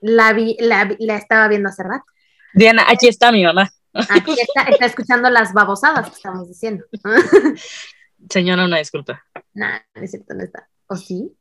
la 0.02 0.34
vi, 0.34 0.58
la, 0.60 0.86
vi- 0.86 0.98
la 1.00 1.16
estaba 1.18 1.48
viendo 1.48 1.70
hace 1.70 1.84
rato. 1.84 2.06
Diana, 2.54 2.86
aquí 2.88 3.08
está 3.08 3.32
mi 3.32 3.44
mamá. 3.44 3.70
Aquí 3.94 4.36
está, 4.40 4.64
está 4.70 4.86
escuchando 4.86 5.30
las 5.30 5.54
babosadas 5.54 6.08
que 6.10 6.16
estamos 6.16 6.48
diciendo. 6.48 6.86
Señora, 8.30 8.66
una 8.66 8.78
disculpa. 8.78 9.24
Nah, 9.54 9.80
no 9.96 10.02
es 10.04 10.12
cierto, 10.12 10.34
no 10.34 10.44
está. 10.44 10.68
¿O 10.88 10.96
sí? 10.96 11.32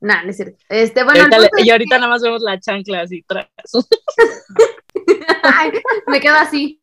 Nah, 0.00 0.22
no 0.24 0.30
es 0.30 0.36
cierto. 0.36 0.58
Este, 0.68 1.04
bueno, 1.04 1.20
Ahorita 1.20 1.38
le- 1.38 1.64
y 1.64 1.70
ahorita 1.70 1.96
nada 1.96 2.08
más 2.08 2.22
vemos 2.22 2.42
la 2.42 2.58
chancla 2.60 3.02
así 3.02 3.24
tras. 3.26 3.46
Ay, 5.42 5.72
me 6.06 6.20
quedo 6.20 6.34
así. 6.36 6.82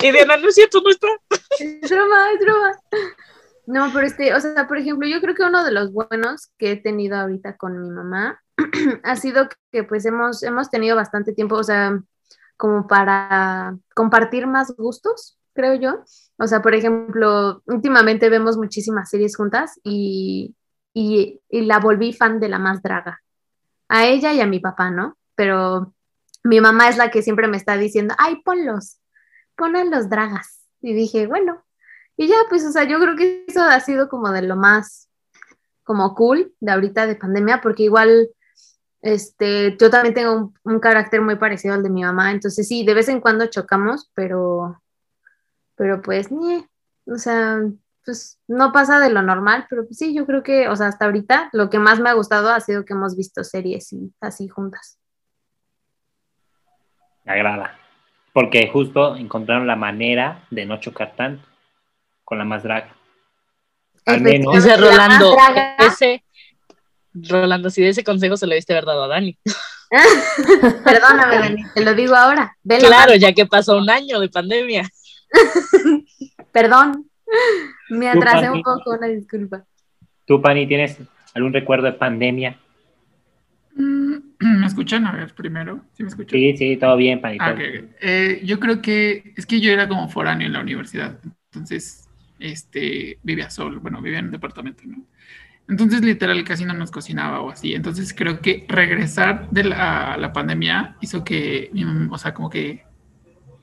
Y 0.00 0.12
Diana, 0.12 0.36
no 0.36 0.48
es 0.48 0.54
cierto, 0.54 0.80
no 0.80 0.90
está. 0.90 1.08
Es 1.58 1.90
broma, 1.90 2.32
es 2.32 2.40
broma. 2.40 2.72
No, 3.66 3.90
pero 3.94 4.06
este, 4.06 4.34
o 4.34 4.40
sea, 4.40 4.66
por 4.68 4.76
ejemplo, 4.78 5.08
yo 5.08 5.20
creo 5.20 5.34
que 5.34 5.42
uno 5.42 5.64
de 5.64 5.72
los 5.72 5.92
buenos 5.92 6.50
que 6.58 6.72
he 6.72 6.76
tenido 6.76 7.16
ahorita 7.16 7.56
con 7.56 7.80
mi 7.80 7.88
mamá 7.90 8.42
ha 9.02 9.16
sido 9.16 9.48
que 9.70 9.84
pues 9.84 10.04
hemos, 10.04 10.42
hemos 10.42 10.70
tenido 10.70 10.96
bastante 10.96 11.32
tiempo, 11.32 11.56
o 11.56 11.64
sea, 11.64 12.00
como 12.56 12.86
para 12.86 13.76
compartir 13.94 14.46
más 14.46 14.74
gustos, 14.76 15.38
creo 15.54 15.74
yo. 15.74 16.04
O 16.38 16.46
sea, 16.46 16.62
por 16.62 16.74
ejemplo, 16.74 17.62
últimamente 17.66 18.28
vemos 18.28 18.56
muchísimas 18.56 19.10
series 19.10 19.36
juntas 19.36 19.80
y, 19.82 20.54
y, 20.92 21.40
la 21.50 21.78
volví 21.78 22.12
fan 22.12 22.40
de 22.40 22.48
la 22.48 22.58
más 22.58 22.82
draga. 22.82 23.22
A 23.88 24.06
ella 24.06 24.32
y 24.32 24.40
a 24.40 24.46
mi 24.46 24.60
papá, 24.60 24.90
¿no? 24.90 25.16
Pero 25.34 25.94
mi 26.42 26.60
mamá 26.60 26.88
es 26.88 26.96
la 26.96 27.10
que 27.10 27.22
siempre 27.22 27.48
me 27.48 27.56
está 27.56 27.76
diciendo, 27.76 28.14
ay, 28.18 28.42
ponlos, 28.44 28.98
pon 29.56 29.76
a 29.76 29.84
los 29.84 30.08
dragas. 30.08 30.64
Y 30.80 30.94
dije, 30.94 31.26
bueno, 31.26 31.64
y 32.16 32.28
ya, 32.28 32.36
pues, 32.48 32.64
o 32.64 32.72
sea, 32.72 32.84
yo 32.84 32.98
creo 33.00 33.16
que 33.16 33.44
eso 33.46 33.62
ha 33.62 33.80
sido 33.80 34.08
como 34.08 34.30
de 34.30 34.42
lo 34.42 34.56
más, 34.56 35.08
como 35.82 36.14
cool 36.14 36.54
de 36.60 36.72
ahorita 36.72 37.06
de 37.06 37.16
pandemia, 37.16 37.60
porque 37.60 37.84
igual, 37.84 38.28
este, 39.04 39.76
yo 39.78 39.90
también 39.90 40.14
tengo 40.14 40.32
un, 40.32 40.54
un 40.64 40.80
carácter 40.80 41.20
muy 41.20 41.36
parecido 41.36 41.74
al 41.74 41.82
de 41.82 41.90
mi 41.90 42.02
mamá, 42.02 42.30
entonces 42.30 42.66
sí, 42.66 42.86
de 42.86 42.94
vez 42.94 43.08
en 43.08 43.20
cuando 43.20 43.46
chocamos, 43.46 44.10
pero, 44.14 44.80
pero 45.76 46.00
pues, 46.00 46.32
ni, 46.32 46.64
o 47.06 47.18
sea, 47.18 47.60
pues 48.02 48.40
no 48.48 48.72
pasa 48.72 49.00
de 49.00 49.10
lo 49.10 49.20
normal, 49.20 49.66
pero 49.68 49.84
pues 49.84 49.98
sí, 49.98 50.14
yo 50.14 50.24
creo 50.24 50.42
que, 50.42 50.68
o 50.68 50.76
sea, 50.76 50.86
hasta 50.86 51.04
ahorita 51.04 51.50
lo 51.52 51.68
que 51.68 51.78
más 51.78 52.00
me 52.00 52.08
ha 52.08 52.14
gustado 52.14 52.48
ha 52.48 52.60
sido 52.60 52.86
que 52.86 52.94
hemos 52.94 53.14
visto 53.14 53.44
series 53.44 53.92
y 53.92 54.10
así 54.22 54.48
juntas. 54.48 54.98
Me 57.24 57.34
agrada. 57.34 57.78
Porque 58.32 58.70
justo 58.72 59.16
encontraron 59.16 59.66
la 59.66 59.76
manera 59.76 60.46
de 60.50 60.64
no 60.64 60.80
chocar 60.80 61.14
tanto 61.14 61.46
con 62.24 62.38
la 62.38 62.44
más 62.44 62.62
draga. 62.62 62.96
Al 64.06 64.22
menos. 64.22 64.54
Dice 64.54 64.76
Rolando, 64.78 65.36
ese. 65.78 66.23
Rolando, 67.14 67.70
si 67.70 67.82
de 67.82 67.90
ese 67.90 68.04
consejo 68.04 68.36
se 68.36 68.46
lo 68.46 68.54
diste 68.54 68.74
verdad 68.74 69.02
a 69.02 69.08
Dani. 69.08 69.38
Perdóname, 70.84 71.38
Dani, 71.38 71.64
te 71.74 71.84
lo 71.84 71.94
digo 71.94 72.14
ahora. 72.14 72.56
Claro, 72.64 73.14
ya 73.14 73.32
que 73.32 73.46
pasó 73.46 73.78
un 73.78 73.88
año 73.88 74.20
de 74.20 74.28
pandemia. 74.28 74.88
Perdón, 76.52 77.10
me 77.90 78.08
atrasé 78.08 78.50
un 78.50 78.62
poco, 78.62 78.96
una 78.96 79.08
disculpa. 79.08 79.64
¿Tú, 80.26 80.40
Pani, 80.40 80.66
tienes 80.66 80.98
algún 81.34 81.52
recuerdo 81.52 81.86
de 81.86 81.92
pandemia? 81.92 82.58
Mm, 83.74 84.14
¿Me 84.60 84.66
escuchan? 84.66 85.06
A 85.06 85.12
ver, 85.12 85.34
primero. 85.34 85.80
¿Sí 85.92 86.02
me 86.02 86.08
escuchan? 86.08 86.38
Sí, 86.38 86.56
sí, 86.56 86.76
todo 86.76 86.96
bien, 86.96 87.20
Pani. 87.20 87.38
Ah, 87.40 87.54
todo 87.54 87.58
bien. 87.58 87.94
Eh, 88.00 88.40
yo 88.44 88.58
creo 88.58 88.80
que 88.80 89.32
es 89.36 89.46
que 89.46 89.60
yo 89.60 89.70
era 89.70 89.88
como 89.88 90.08
foráneo 90.08 90.46
en 90.46 90.52
la 90.52 90.60
universidad, 90.60 91.18
entonces 91.52 92.08
este, 92.38 93.18
vivía 93.22 93.50
solo, 93.50 93.80
bueno, 93.80 94.00
vivía 94.00 94.18
en 94.18 94.26
un 94.26 94.32
departamento, 94.32 94.82
¿no? 94.86 95.04
Entonces, 95.68 96.02
literal, 96.02 96.44
casi 96.44 96.64
no 96.64 96.74
nos 96.74 96.90
cocinaba 96.90 97.40
o 97.40 97.50
así. 97.50 97.74
Entonces, 97.74 98.12
creo 98.12 98.40
que 98.40 98.66
regresar 98.68 99.48
de 99.50 99.64
la, 99.64 100.30
pandemia 100.34 100.96
hizo 101.00 101.24
que, 101.24 101.70
mam- 101.72 102.08
o 102.12 102.18
sea, 102.18 102.34
como 102.34 102.50
que 102.50 102.84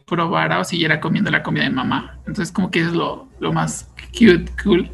probara 0.07 0.59
o 0.59 0.63
siguiera 0.63 0.99
comiendo 0.99 1.29
la 1.31 1.43
comida 1.43 1.63
de 1.63 1.69
mamá. 1.69 2.19
Entonces, 2.27 2.51
como 2.51 2.71
que 2.71 2.81
es 2.81 2.93
lo, 2.93 3.29
lo 3.39 3.53
más 3.53 3.93
cute, 4.17 4.45
cool. 4.63 4.91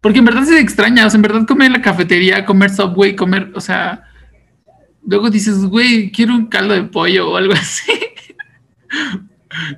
Porque 0.00 0.18
en 0.18 0.24
verdad 0.24 0.44
se 0.44 0.58
extraña, 0.58 1.06
o 1.06 1.10
sea, 1.10 1.18
en 1.18 1.22
verdad 1.22 1.46
comer 1.46 1.66
en 1.66 1.74
la 1.74 1.82
cafetería, 1.82 2.44
comer 2.44 2.70
Subway, 2.70 3.14
comer, 3.14 3.52
o 3.54 3.60
sea, 3.60 4.04
luego 5.06 5.30
dices, 5.30 5.64
güey, 5.64 6.10
quiero 6.10 6.34
un 6.34 6.46
caldo 6.46 6.74
de 6.74 6.84
pollo 6.84 7.30
o 7.30 7.36
algo 7.36 7.52
así. 7.54 7.92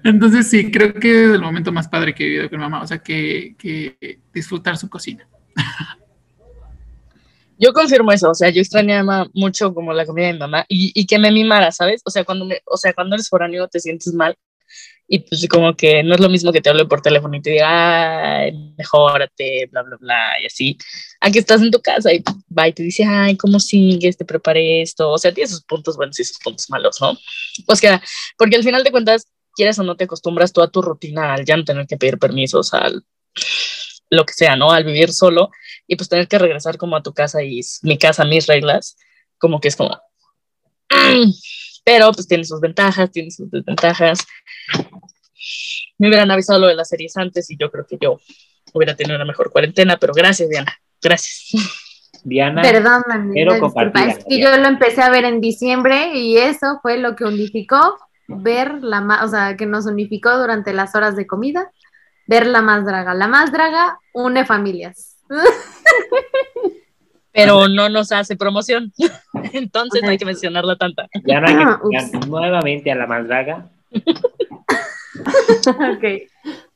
Entonces 0.05 0.49
sí, 0.49 0.71
creo 0.71 0.95
que 0.95 1.25
es 1.25 1.31
el 1.33 1.41
momento 1.41 1.73
más 1.73 1.89
padre 1.89 2.15
que 2.15 2.25
he 2.25 2.29
vivido 2.29 2.51
con 2.51 2.61
mamá, 2.61 2.83
o 2.83 2.87
sea, 2.87 2.99
que, 2.99 3.55
que 3.59 4.21
disfrutar 4.33 4.77
su 4.77 4.89
cocina. 4.89 5.27
Yo 7.63 7.73
confirmo 7.73 8.11
eso, 8.11 8.29
o 8.31 8.35
sea, 8.35 8.51
yo 8.51 8.61
extrañaba 8.61 9.29
mucho 9.35 9.73
como 9.73 9.93
la 9.93 10.05
comida 10.05 10.27
de 10.27 10.33
mi 10.33 10.39
mamá 10.41 10.67
y, 10.69 10.91
y 11.01 11.07
que 11.07 11.19
me 11.19 11.31
mimara, 11.31 11.71
¿sabes? 11.71 12.03
O 12.05 12.11
sea, 12.11 12.25
cuando 12.25 12.45
me, 12.45 12.61
o 12.67 12.77
sea, 12.77 12.93
cuando 12.93 13.15
eres 13.15 13.29
foráneo 13.29 13.69
te 13.69 13.79
sientes 13.79 14.13
mal 14.13 14.37
y 15.07 15.21
pues 15.21 15.47
como 15.49 15.77
que 15.77 16.03
no 16.03 16.15
es 16.15 16.21
lo 16.21 16.29
mismo 16.29 16.53
que 16.53 16.61
te 16.61 16.71
hable 16.71 16.87
por 16.87 17.03
teléfono 17.03 17.37
y 17.37 17.43
te 17.43 17.51
diga, 17.51 18.39
ay, 18.39 18.53
mejórate, 18.79 19.69
bla, 19.71 19.83
bla, 19.83 19.97
bla, 20.01 20.41
y 20.43 20.47
así. 20.47 20.79
Aquí 21.21 21.39
estás 21.39 21.61
en 21.61 21.71
tu 21.71 21.81
casa 21.83 22.13
y 22.13 22.25
va 22.57 22.69
y 22.69 22.73
te 22.73 22.83
dice, 22.83 23.05
ay, 23.05 23.37
¿cómo 23.37 23.61
sigues? 23.61 24.17
Te 24.17 24.25
preparé 24.25 24.83
esto. 24.83 25.11
O 25.11 25.19
sea, 25.19 25.33
tiene 25.33 25.51
sus 25.51 25.63
puntos 25.65 25.97
buenos 25.97 26.19
y 26.19 26.25
sus 26.25 26.39
puntos 26.39 26.71
malos, 26.71 26.99
¿no? 27.01 27.17
Pues 27.67 27.81
que, 27.81 28.01
porque 28.39 28.57
al 28.57 28.65
final 28.65 28.83
de 28.85 28.91
cuentas, 28.91 29.27
quieres 29.55 29.79
o 29.79 29.83
no 29.83 29.97
te 29.97 30.05
acostumbras 30.05 30.53
tú 30.53 30.63
a 30.63 30.71
tu 30.71 30.81
rutina, 30.81 31.35
al 31.35 31.45
ya 31.45 31.57
no 31.57 31.65
tener 31.65 31.87
que 31.87 31.99
pedir 31.99 32.19
permisos, 32.19 32.73
al 32.73 33.05
lo 34.13 34.27
que 34.27 34.35
sea, 34.35 34.57
¿no? 34.57 34.71
Al 34.71 34.85
vivir 34.85 35.11
solo 35.11 35.51
y 35.87 35.97
pues 35.97 36.09
tener 36.09 36.29
que 36.29 36.39
regresar 36.39 36.77
como 36.77 36.97
a 36.97 37.03
tu 37.03 37.15
casa 37.15 37.43
y 37.43 37.61
mi 37.83 37.97
casa, 37.97 38.25
mis 38.25 38.47
reglas, 38.47 38.97
como 39.39 39.59
que 39.59 39.69
es 39.69 39.77
como... 39.77 39.99
Pero 41.85 42.13
pues 42.13 42.29
tiene 42.29 42.45
sus 42.45 42.61
ventajas, 42.61 43.11
tiene 43.11 43.31
sus 43.31 43.51
desventajas. 43.51 44.21
Me 45.99 46.09
hubieran 46.09 46.31
avisado 46.31 46.61
lo 46.61 46.67
de 46.67 46.75
las 46.75 46.91
series 46.91 47.17
antes 47.17 47.51
y 47.51 47.57
yo 47.57 47.71
creo 47.71 47.87
que 47.87 47.97
yo 48.01 48.21
hubiera 48.75 48.95
tenido 48.95 49.17
una 49.17 49.25
mejor 49.25 49.51
cuarentena, 49.51 49.97
pero 49.97 50.13
gracias, 50.13 50.51
Diana. 50.51 50.79
Gracias. 51.03 51.51
Diana, 52.23 52.63
Perdón, 52.63 53.03
quiero 53.33 53.59
compartir 53.59 54.09
Es 54.11 54.25
que 54.25 54.41
yo 54.41 54.57
lo 54.57 54.69
empecé 54.69 55.03
a 55.03 55.11
ver 55.11 55.25
en 55.25 55.41
diciembre 55.41 56.15
y 56.15 56.37
eso 56.37 56.79
fue 56.83 56.99
lo 56.99 57.17
que 57.17 57.25
unificó 57.25 57.99
ver 58.29 58.75
la 58.85 59.01
más, 59.01 59.25
o 59.25 59.29
sea, 59.29 59.57
que 59.57 59.67
nos 59.67 59.87
unificó 59.87 60.39
durante 60.39 60.73
las 60.73 60.95
horas 60.95 61.17
de 61.17 61.27
comida, 61.27 61.73
ver 62.33 62.47
la 62.47 62.63
más 62.63 62.87
draga. 62.87 63.13
La 63.13 63.29
más 63.29 63.53
draga 63.53 63.99
une 64.15 64.47
familias. 64.47 65.19
Pero 67.31 67.69
no 67.69 67.91
nos 67.91 68.11
hace 68.13 68.37
promoción, 68.37 68.93
entonces 69.53 70.03
no 70.03 70.09
hay 70.11 70.19
que 70.19 70.25
mencionarla 70.25 70.77
tanta. 70.77 71.09
ya 71.27 71.41
no 71.41 71.49
hay 71.49 71.57
que 71.57 71.63
Ah, 71.63 71.81
nuevamente 72.27 72.91
a 72.91 72.95
la 72.95 73.07
más 73.07 73.27
draga. 73.27 73.71
ok. 75.91 76.05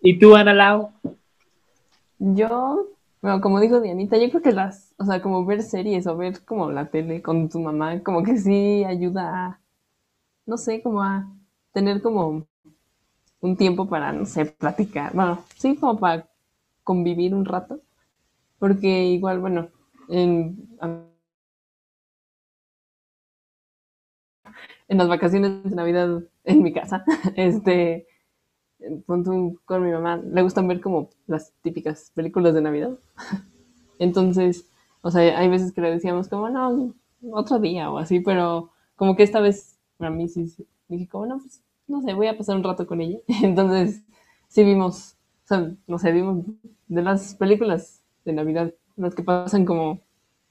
¿Y 0.01 0.19
tú, 0.19 0.37
Ana 0.37 0.53
Lau? 0.53 0.93
Yo, 2.19 2.89
bueno, 3.21 3.41
como 3.41 3.61
dijo 3.61 3.81
Dianita, 3.81 4.17
yo 4.19 4.29
creo 4.31 4.43
que 4.43 4.53
las, 4.53 4.95
o 4.99 5.05
sea, 5.05 5.21
como 5.23 5.45
ver 5.45 5.63
series 5.63 6.07
o 6.07 6.17
ver 6.17 6.43
como 6.45 6.71
la 6.71 6.87
tele 6.87 7.23
con 7.23 7.49
tu 7.49 7.61
mamá, 7.61 8.03
como 8.03 8.23
que 8.23 8.39
sí 8.39 8.85
ayuda 8.85 9.47
a, 9.47 9.61
no 10.47 10.57
sé, 10.57 10.83
como 10.83 11.03
a 11.03 11.31
tener 11.73 12.01
como 12.01 12.47
un 13.47 13.57
tiempo 13.57 13.89
para, 13.89 14.13
no 14.13 14.27
sé, 14.27 14.47
platicar, 14.47 15.15
bueno, 15.15 15.45
sí, 15.57 15.77
como 15.77 15.99
para 15.99 16.29
convivir 16.85 17.35
un 17.35 17.45
rato, 17.47 17.81
porque 18.59 19.05
igual, 19.07 19.41
bueno, 19.41 19.69
en, 20.09 20.69
en 24.89 24.99
las 24.99 25.09
vacaciones 25.09 25.63
de 25.65 25.71
Navidad 25.71 26.23
en 26.45 26.63
mi 26.63 26.73
casa, 26.73 27.05
este, 27.37 28.07
con 29.67 29.83
mi 29.83 29.91
mamá, 29.91 30.17
le 30.19 30.43
gustan 30.43 30.69
ver 30.69 30.81
como 30.81 31.11
las 31.27 31.53
típicas 31.63 32.13
películas 32.15 32.55
de 32.55 32.63
Navidad. 32.63 32.99
Entonces, 33.99 34.71
o 35.03 35.11
sea, 35.11 35.39
hay 35.39 35.49
veces 35.49 35.73
que 35.73 35.81
le 35.81 35.91
decíamos 35.91 36.29
como, 36.29 36.51
no, 36.51 36.95
otro 37.33 37.59
día 37.59 37.91
o 37.91 37.99
así, 37.99 38.21
pero 38.21 38.71
como 38.97 39.17
que 39.17 39.23
esta 39.23 39.41
vez 39.41 39.79
para 39.99 40.11
mí 40.11 40.29
sí 40.29 40.49
sí, 40.49 40.67
dije 40.89 41.09
como, 41.09 41.27
no, 41.27 41.39
pues, 41.39 41.63
no 41.89 42.03
sé, 42.03 42.15
voy 42.15 42.27
a 42.29 42.37
pasar 42.37 42.57
un 42.57 42.65
rato 42.65 42.87
con 42.87 43.01
ella. 43.01 43.19
Entonces, 43.43 44.03
sí 44.49 44.65
vimos 44.65 45.17
O 45.45 45.49
sea, 45.49 45.73
no 45.87 45.99
sé, 45.99 46.13
vimos 46.13 46.45
de 46.89 47.03
las 47.03 47.35
películas 47.35 48.03
de 48.25 48.33
Navidad, 48.33 48.73
las 48.97 49.15
que 49.15 49.23
pasan 49.23 49.65
como 49.65 50.01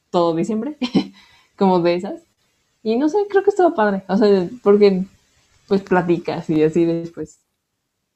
todo 0.10 0.36
diciembre, 0.36 0.78
como 1.58 1.80
de 1.82 1.96
esas. 1.96 2.22
Y 2.84 2.98
no 2.98 3.10
sé, 3.10 3.18
creo 3.30 3.44
que 3.44 3.50
estuvo 3.50 3.74
padre. 3.74 4.04
O 4.08 4.18
sea, 4.18 4.50
porque 4.64 5.06
pues 5.68 5.82
platicas 5.82 6.50
y 6.50 6.64
así 6.64 6.86
después. 6.86 7.40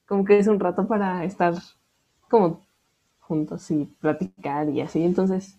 Como 0.08 0.26
que 0.26 0.40
es 0.40 0.48
un 0.48 0.60
rato 0.60 0.88
para 0.88 1.24
estar 1.26 1.56
como 2.30 2.62
juntos 3.20 3.70
y 3.72 3.86
platicar 4.02 4.70
y 4.70 4.82
así. 4.82 5.04
Entonces, 5.04 5.58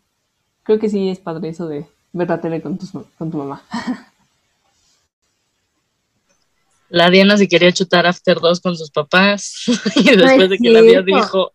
creo 0.62 0.78
que 0.78 0.88
sí 0.88 1.08
es 1.10 1.20
padre 1.20 1.50
eso 1.50 1.68
de 1.68 1.86
ver 2.12 2.28
la 2.28 2.40
tele 2.40 2.62
con, 2.62 2.78
tus, 2.78 2.92
con 2.92 3.30
tu 3.30 3.38
mamá. 3.38 3.62
La 6.90 7.08
Diana 7.08 7.36
se 7.36 7.46
quería 7.48 7.70
chutar 7.72 8.04
After 8.06 8.38
2 8.40 8.60
con 8.60 8.76
sus 8.76 8.90
papás 8.90 9.62
y 9.96 10.16
después 10.16 10.50
de 10.50 10.58
que 10.58 10.70
la 10.70 10.82
Diana 10.82 11.02
dijo. 11.06 11.52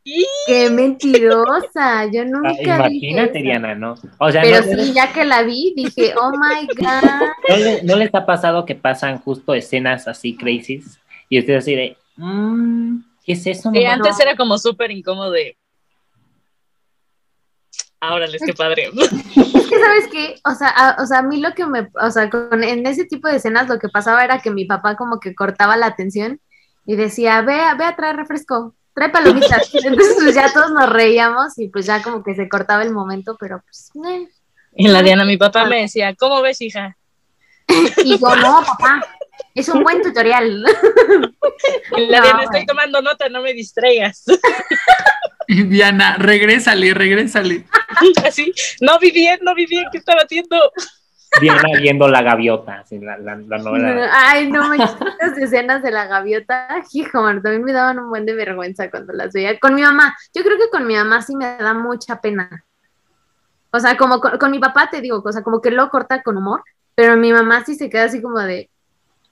Qué 0.48 0.70
mentirosa, 0.70 2.06
yo 2.12 2.24
nunca 2.26 2.50
Ah, 2.50 2.88
dije 2.90 3.08
imagínate, 3.08 3.40
eso. 3.40 3.44
Diana, 3.44 3.76
¿no? 3.76 3.96
O 4.20 4.32
sea, 4.32 4.42
Pero 4.44 4.66
no, 4.66 4.84
sí, 4.84 4.94
ya 4.94 5.12
que 5.12 5.26
la 5.26 5.44
vi, 5.44 5.74
dije, 5.76 6.14
oh 6.20 6.32
my 6.32 6.68
god. 6.78 7.10
¿no, 7.50 7.58
le- 7.58 7.84
no 7.84 7.96
les 7.98 8.14
ha 8.16 8.26
pasado 8.26 8.66
que 8.66 8.76
pasan 8.76 9.20
justo 9.20 9.54
escenas 9.54 10.08
así 10.08 10.36
crazy 10.38 10.82
y 11.30 11.40
ustedes 11.40 11.64
así 11.64 11.76
de, 11.76 11.98
"Mm, 12.18 13.00
¿qué 13.26 13.34
es 13.34 13.46
eso? 13.48 13.72
Y 13.74 13.80
mamá?" 13.84 13.94
antes 13.96 14.20
era 14.20 14.36
como 14.36 14.58
súper 14.58 14.92
incómodo 14.92 15.32
de... 15.32 15.58
Ahora 18.00 18.28
les 18.28 18.42
qué 18.44 18.54
padre. 18.54 18.92
Es 19.66 19.70
que, 19.72 19.80
¿sabes 19.80 20.08
qué? 20.12 20.36
O 20.46 20.54
sea, 20.54 20.68
a, 20.68 21.02
o 21.02 21.08
sea, 21.08 21.20
a 21.20 21.22
mí 21.24 21.40
lo 21.40 21.54
que 21.54 21.66
me, 21.66 21.90
o 22.00 22.12
sea, 22.12 22.30
con, 22.30 22.64
en 22.64 22.86
ese 22.86 23.06
tipo 23.06 23.28
de 23.28 23.38
escenas 23.38 23.68
lo 23.68 23.80
que 23.80 23.90
pasaba 23.90 24.24
era 24.24 24.40
que 24.40 24.52
mi 24.52 24.66
papá 24.66 24.96
como 24.96 25.20
que 25.20 25.34
cortaba 25.34 25.76
la 25.76 25.88
atención 25.88 26.40
y 26.86 26.96
decía, 26.96 27.42
ve, 27.42 27.60
a- 27.60 27.74
ve 27.74 27.84
a 27.86 27.96
traer 27.96 28.16
refresco, 28.16 28.76
trae 28.94 29.10
palomitas. 29.10 29.74
Entonces 29.74 30.18
pues 30.22 30.36
ya 30.36 30.54
todos 30.54 30.72
nos 30.72 30.88
reíamos 30.90 31.58
y 31.58 31.70
pues 31.70 31.88
ya 31.88 32.04
como 32.04 32.24
que 32.24 32.36
se 32.36 32.48
cortaba 32.48 32.84
el 32.84 32.92
momento, 32.92 33.38
pero 33.40 33.62
pues, 33.64 33.90
eh. 34.08 34.28
Y 34.76 34.88
la 34.88 35.02
Diana, 35.02 35.26
mi 35.26 35.38
papá 35.38 35.66
me 35.66 35.82
decía, 35.82 36.14
¿cómo 36.16 36.42
ves, 36.42 36.62
hija? 36.62 36.96
Y 37.68 38.20
yo, 38.20 38.36
no, 38.36 38.62
papá, 38.64 39.02
es 39.56 39.68
un 39.70 39.82
buen 39.84 40.02
tutorial. 40.02 40.62
La 40.64 42.20
No, 42.20 42.24
Diana, 42.24 42.44
estoy 42.44 42.66
tomando 42.66 43.02
nota, 43.02 43.30
no 43.30 43.42
me 43.42 43.54
distraigas. 43.54 44.26
Y 45.48 45.64
Diana, 45.70 46.18
regrésale, 46.18 46.94
regrésale. 46.94 47.66
Así, 48.26 48.52
no 48.82 48.98
vi 49.00 49.12
bien, 49.12 49.40
no 49.42 49.54
vi 49.56 49.66
bien, 49.66 49.86
¿qué 49.92 49.98
estaba 49.98 50.22
haciendo? 50.22 50.58
Diana 51.42 51.64
viendo 51.82 52.08
la 52.08 52.22
gaviota, 52.22 52.80
así, 52.80 52.98
la, 53.00 53.18
la, 53.18 53.36
la 53.36 53.58
novela. 53.58 54.10
Ay, 54.14 54.50
no 54.50 54.70
me 54.70 54.78
estas 54.78 55.38
escenas 55.38 55.84
de 55.84 55.92
la 55.92 56.06
gaviota, 56.08 56.68
hijo, 56.94 57.20
también 57.42 57.64
me 57.64 57.74
daban 57.74 58.00
un 58.00 58.10
buen 58.10 58.26
de 58.26 58.34
vergüenza 58.34 58.90
cuando 58.90 59.12
las 59.14 59.34
veía. 59.34 59.60
Con 59.60 59.76
mi 59.76 59.82
mamá, 59.82 60.16
yo 60.34 60.44
creo 60.44 60.58
que 60.58 60.70
con 60.70 60.88
mi 60.88 60.96
mamá 60.96 61.22
sí 61.22 61.36
me 61.36 61.58
da 61.58 61.74
mucha 61.74 62.22
pena. 62.22 62.64
O 63.72 63.80
sea, 63.80 63.98
como 63.98 64.22
con, 64.22 64.38
con 64.38 64.52
mi 64.52 64.60
papá 64.60 64.90
te 64.90 65.02
digo, 65.02 65.22
o 65.26 65.32
sea, 65.32 65.44
como 65.44 65.62
que 65.62 65.72
lo 65.72 65.90
corta 65.90 66.22
con 66.24 66.38
humor, 66.38 66.64
pero 66.96 67.18
mi 67.18 67.34
mamá 67.34 67.66
sí 67.66 67.76
se 67.76 67.90
queda 67.90 68.06
así 68.06 68.22
como 68.22 68.40
de. 68.40 68.70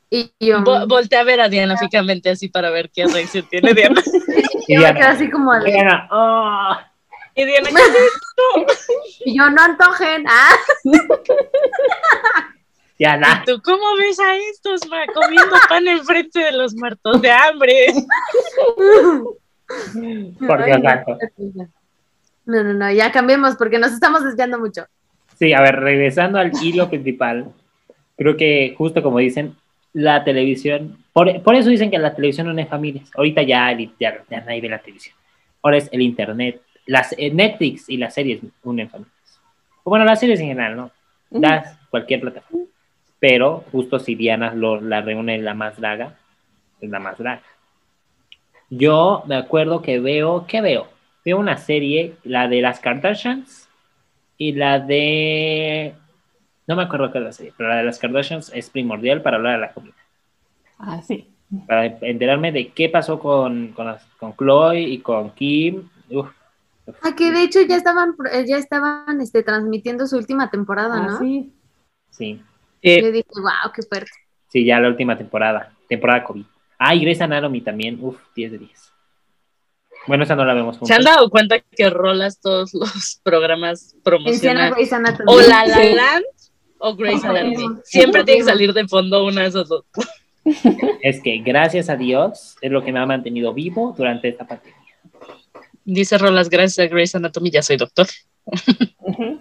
Y 0.10 0.32
yo, 0.40 0.60
Vo- 0.60 0.88
volteé 0.88 1.18
a 1.20 1.24
ver 1.24 1.40
a 1.40 1.48
Diana 1.48 1.78
fijamente 1.78 2.30
así 2.30 2.50
para 2.50 2.70
ver 2.70 2.92
qué 2.94 3.06
reacción 3.08 3.48
tiene 3.50 3.74
Diana. 3.74 4.02
Y 4.68 4.76
yo 4.76 4.82
me 4.82 4.86
quedo 4.88 4.94
Diana, 4.94 5.10
así 5.12 5.30
como 5.30 5.54
de. 5.54 5.72
Diana, 5.72 6.08
"Oh". 6.12 6.76
Y 7.36 7.46
Diana, 7.46 7.70
¿qué 7.70 7.76
es 8.76 8.88
Y 9.26 9.38
yo, 9.38 9.50
no 9.50 9.62
antojen. 9.62 10.26
Ah, 10.28 10.56
Diana, 13.00 13.44
¿Tú 13.46 13.60
cómo 13.64 13.96
ves 13.98 14.20
a 14.20 14.36
estos 14.38 14.88
ma, 14.88 15.06
comiendo 15.14 15.56
pan 15.68 15.88
enfrente 15.88 16.40
de 16.40 16.52
los 16.52 16.76
muertos 16.76 17.22
de 17.22 17.32
hambre? 17.32 17.88
por 20.48 20.66
Dios 20.66 20.80
no. 20.80 20.90
No, 22.46 22.64
no, 22.64 22.74
no, 22.74 22.92
ya 22.92 23.12
cambiemos 23.12 23.56
porque 23.56 23.80
nos 23.80 23.94
estamos 23.94 24.24
desviando 24.24 24.60
mucho. 24.60 24.86
Sí, 25.40 25.54
a 25.54 25.62
ver, 25.62 25.80
regresando 25.80 26.38
al 26.38 26.52
hilo 26.62 26.88
principal, 26.90 27.52
creo 28.16 28.38
que 28.38 28.76
justo 28.78 29.02
como 29.02 29.18
dicen, 29.20 29.56
la 29.94 30.24
televisión, 30.24 30.98
por, 31.14 31.42
por 31.42 31.56
eso 31.56 31.70
dicen 31.70 31.90
que 31.90 31.98
la 31.98 32.14
televisión 32.16 32.48
une 32.50 32.66
familias. 32.68 33.10
Ahorita 33.16 33.42
ya, 33.42 33.72
el- 33.72 33.92
ya, 34.00 34.24
ya 34.30 34.42
nadie 34.42 34.62
ve 34.62 34.70
la 34.70 34.80
televisión. 34.80 35.16
Ahora 35.62 35.78
es 35.78 35.90
el 35.92 36.02
internet, 36.02 36.62
las 36.86 37.14
eh, 37.18 37.32
Netflix 37.32 37.90
y 37.90 37.98
las 37.98 38.14
series 38.14 38.42
unen 38.64 38.90
familias. 38.90 39.14
O 39.84 39.90
bueno, 39.90 40.06
las 40.06 40.20
series 40.20 40.40
en 40.40 40.48
general, 40.48 40.76
¿no? 40.76 40.92
Das 41.30 41.78
cualquier 41.90 42.22
plataforma. 42.22 42.66
Pero 43.20 43.64
justo 43.72 44.00
si 44.00 44.16
Diana 44.16 44.54
lo, 44.54 44.80
la 44.82 45.02
reúne 45.02 45.38
la 45.40 45.54
más 45.54 45.78
draga, 45.78 46.16
es 46.82 46.90
la 46.90 47.00
más 47.00 47.18
draga. 47.18 47.42
Yo 48.70 49.24
me 49.28 49.36
acuerdo 49.36 49.82
que 49.82 50.00
veo, 50.00 50.46
¿qué 50.48 50.62
veo? 50.62 50.88
Veo 51.26 51.38
una 51.38 51.58
serie, 51.58 52.16
la 52.24 52.48
de 52.48 52.62
las 52.62 52.80
Kardashians 52.80 53.70
y 54.38 54.54
la 54.54 54.80
de... 54.80 55.94
No 56.68 56.76
me 56.76 56.84
acuerdo 56.84 57.12
qué 57.12 57.20
es 57.20 57.24
la 57.24 57.32
serie, 57.32 57.54
pero 57.56 57.70
la 57.70 57.78
de 57.78 57.84
las 57.84 58.00
Kardashians 58.00 58.52
es 58.54 58.70
primordial 58.70 59.22
para 59.22 59.38
hablar 59.38 59.54
de 59.54 59.68
la 59.68 59.74
comida. 59.74 59.96
Ah, 60.80 61.02
sí. 61.02 61.28
Para 61.68 61.86
enterarme 61.86 62.52
de 62.52 62.70
qué 62.70 62.90
pasó 62.90 63.20
con, 63.20 63.70
con, 63.70 63.86
las- 63.86 64.06
con 64.18 64.36
Chloe 64.36 64.80
y 64.82 65.00
con 65.00 65.32
Kim. 65.32 65.90
Uf, 66.10 66.30
Ah, 67.02 67.16
que 67.16 67.32
de 67.32 67.44
hecho 67.44 67.62
ya 67.62 67.78
estaban, 67.78 68.16
eh, 68.32 68.46
ya 68.48 68.58
estaban 68.58 69.22
este, 69.22 69.42
transmitiendo 69.44 70.06
su 70.08 70.18
última 70.18 70.50
temporada, 70.50 70.96
Ah, 70.98 71.08
¿no? 71.08 71.20
sí. 71.20 71.54
sí, 72.10 72.42
Yo 72.84 73.12
dije, 73.12 73.26
wow, 73.36 73.72
qué 73.74 73.82
fuerte. 73.84 74.12
sí, 74.50 74.66
ya 74.66 74.80
la 74.80 74.90
última 74.90 75.18
temporada, 75.18 75.72
temporada 75.88 76.24
COVID. 76.26 76.44
Ah, 76.78 76.94
y 76.94 77.00
Grey's 77.02 77.22
Anatomy 77.22 77.62
también, 77.62 77.98
uf, 78.02 78.18
10 78.36 78.52
de 78.52 78.58
10. 78.58 78.92
Bueno, 80.08 80.26
esa 80.26 80.36
no 80.36 80.44
la 80.44 80.54
vemos 80.54 80.78
juntos. 80.78 80.90
¿Se 80.90 80.94
han 80.96 81.04
dado 81.04 81.30
cuenta 81.30 81.60
que 81.60 81.90
rolas 81.90 82.42
todos 82.42 82.74
los 82.74 83.22
programas 83.24 83.96
Anatomy. 84.92 85.24
O 85.28 85.40
La 85.40 85.66
La 85.66 85.76
Sí. 85.78 85.94
Land 85.96 86.26
o 86.80 86.96
Grey's 86.98 87.24
Anatomy. 87.24 87.78
Siempre 87.86 88.26
tiene 88.26 88.40
que 88.42 88.46
salir 88.46 88.74
de 88.74 88.86
fondo 88.90 89.26
una 89.26 89.44
de 89.44 89.48
esas 89.48 89.70
dos. 89.70 89.86
Es 91.02 91.22
que 91.22 91.38
gracias 91.38 91.88
a 91.90 91.96
Dios 91.96 92.58
es 92.60 92.70
lo 92.70 92.84
que 92.84 92.92
me 92.92 93.00
ha 93.00 93.06
mantenido 93.06 93.54
vivo 93.54 93.96
durante 93.98 94.28
esta 94.28 94.46
pandemia. 94.46 94.83
Dice 95.86 96.18
Rolas, 96.18 96.50
gracias 96.50 96.80
a 96.86 96.90
Grey's 96.90 97.14
Anatomy 97.16 97.50
ya 97.52 97.62
soy 97.62 97.78
doctor. 97.78 98.08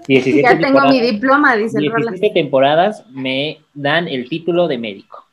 17 0.07 0.42
Ya 0.42 0.59
tengo 0.59 0.81
mi 0.88 1.00
diploma, 1.00 1.57
dice 1.57 1.78
el 1.78 1.90
Rolas. 1.90 2.14
17 2.14 2.35
temporadas 2.35 3.05
me 3.11 3.61
dan 3.74 4.09
el 4.09 4.28
título 4.28 4.66
de 4.68 4.78
médico. 4.78 5.24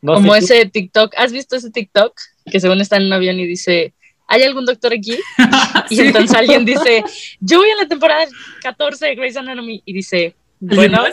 No 0.00 0.14
Como 0.14 0.28
tú- 0.32 0.34
ese 0.34 0.66
TikTok. 0.66 1.14
¿Has 1.16 1.32
visto 1.32 1.56
ese 1.56 1.70
TikTok? 1.70 2.18
Que 2.50 2.58
según 2.60 2.80
está 2.80 2.96
en 2.96 3.04
un 3.04 3.12
avión 3.12 3.38
y 3.38 3.46
dice, 3.46 3.94
¿hay 4.26 4.42
algún 4.42 4.64
doctor 4.66 4.92
aquí? 4.92 5.16
Y 5.90 5.96
Sí. 5.96 6.02
entonces 6.02 6.34
alguien 6.36 6.64
dice, 6.64 7.04
yo 7.40 7.58
voy 7.58 7.70
a 7.70 7.76
la 7.82 7.88
temporada 7.88 8.24
14 8.62 9.06
de 9.06 9.14
Grey's 9.14 9.36
Anatomy. 9.36 9.82
Y 9.84 9.92
dice, 9.92 10.34
bueno, 10.60 11.04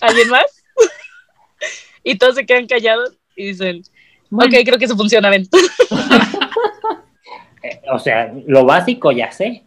¿alguien 0.00 0.28
más? 0.28 0.44
y 2.04 2.16
todos 2.16 2.34
se 2.36 2.44
quedan 2.46 2.66
callados 2.66 3.14
y 3.36 3.46
dicen, 3.46 3.82
Bueno. 4.32 4.50
ok, 4.50 4.64
creo 4.64 4.78
que 4.78 4.86
eso 4.86 4.96
funciona, 4.96 5.28
ven. 5.28 5.46
O 7.92 7.98
sea, 7.98 8.32
lo 8.46 8.64
básico 8.64 9.12
ya 9.12 9.30
sé. 9.30 9.62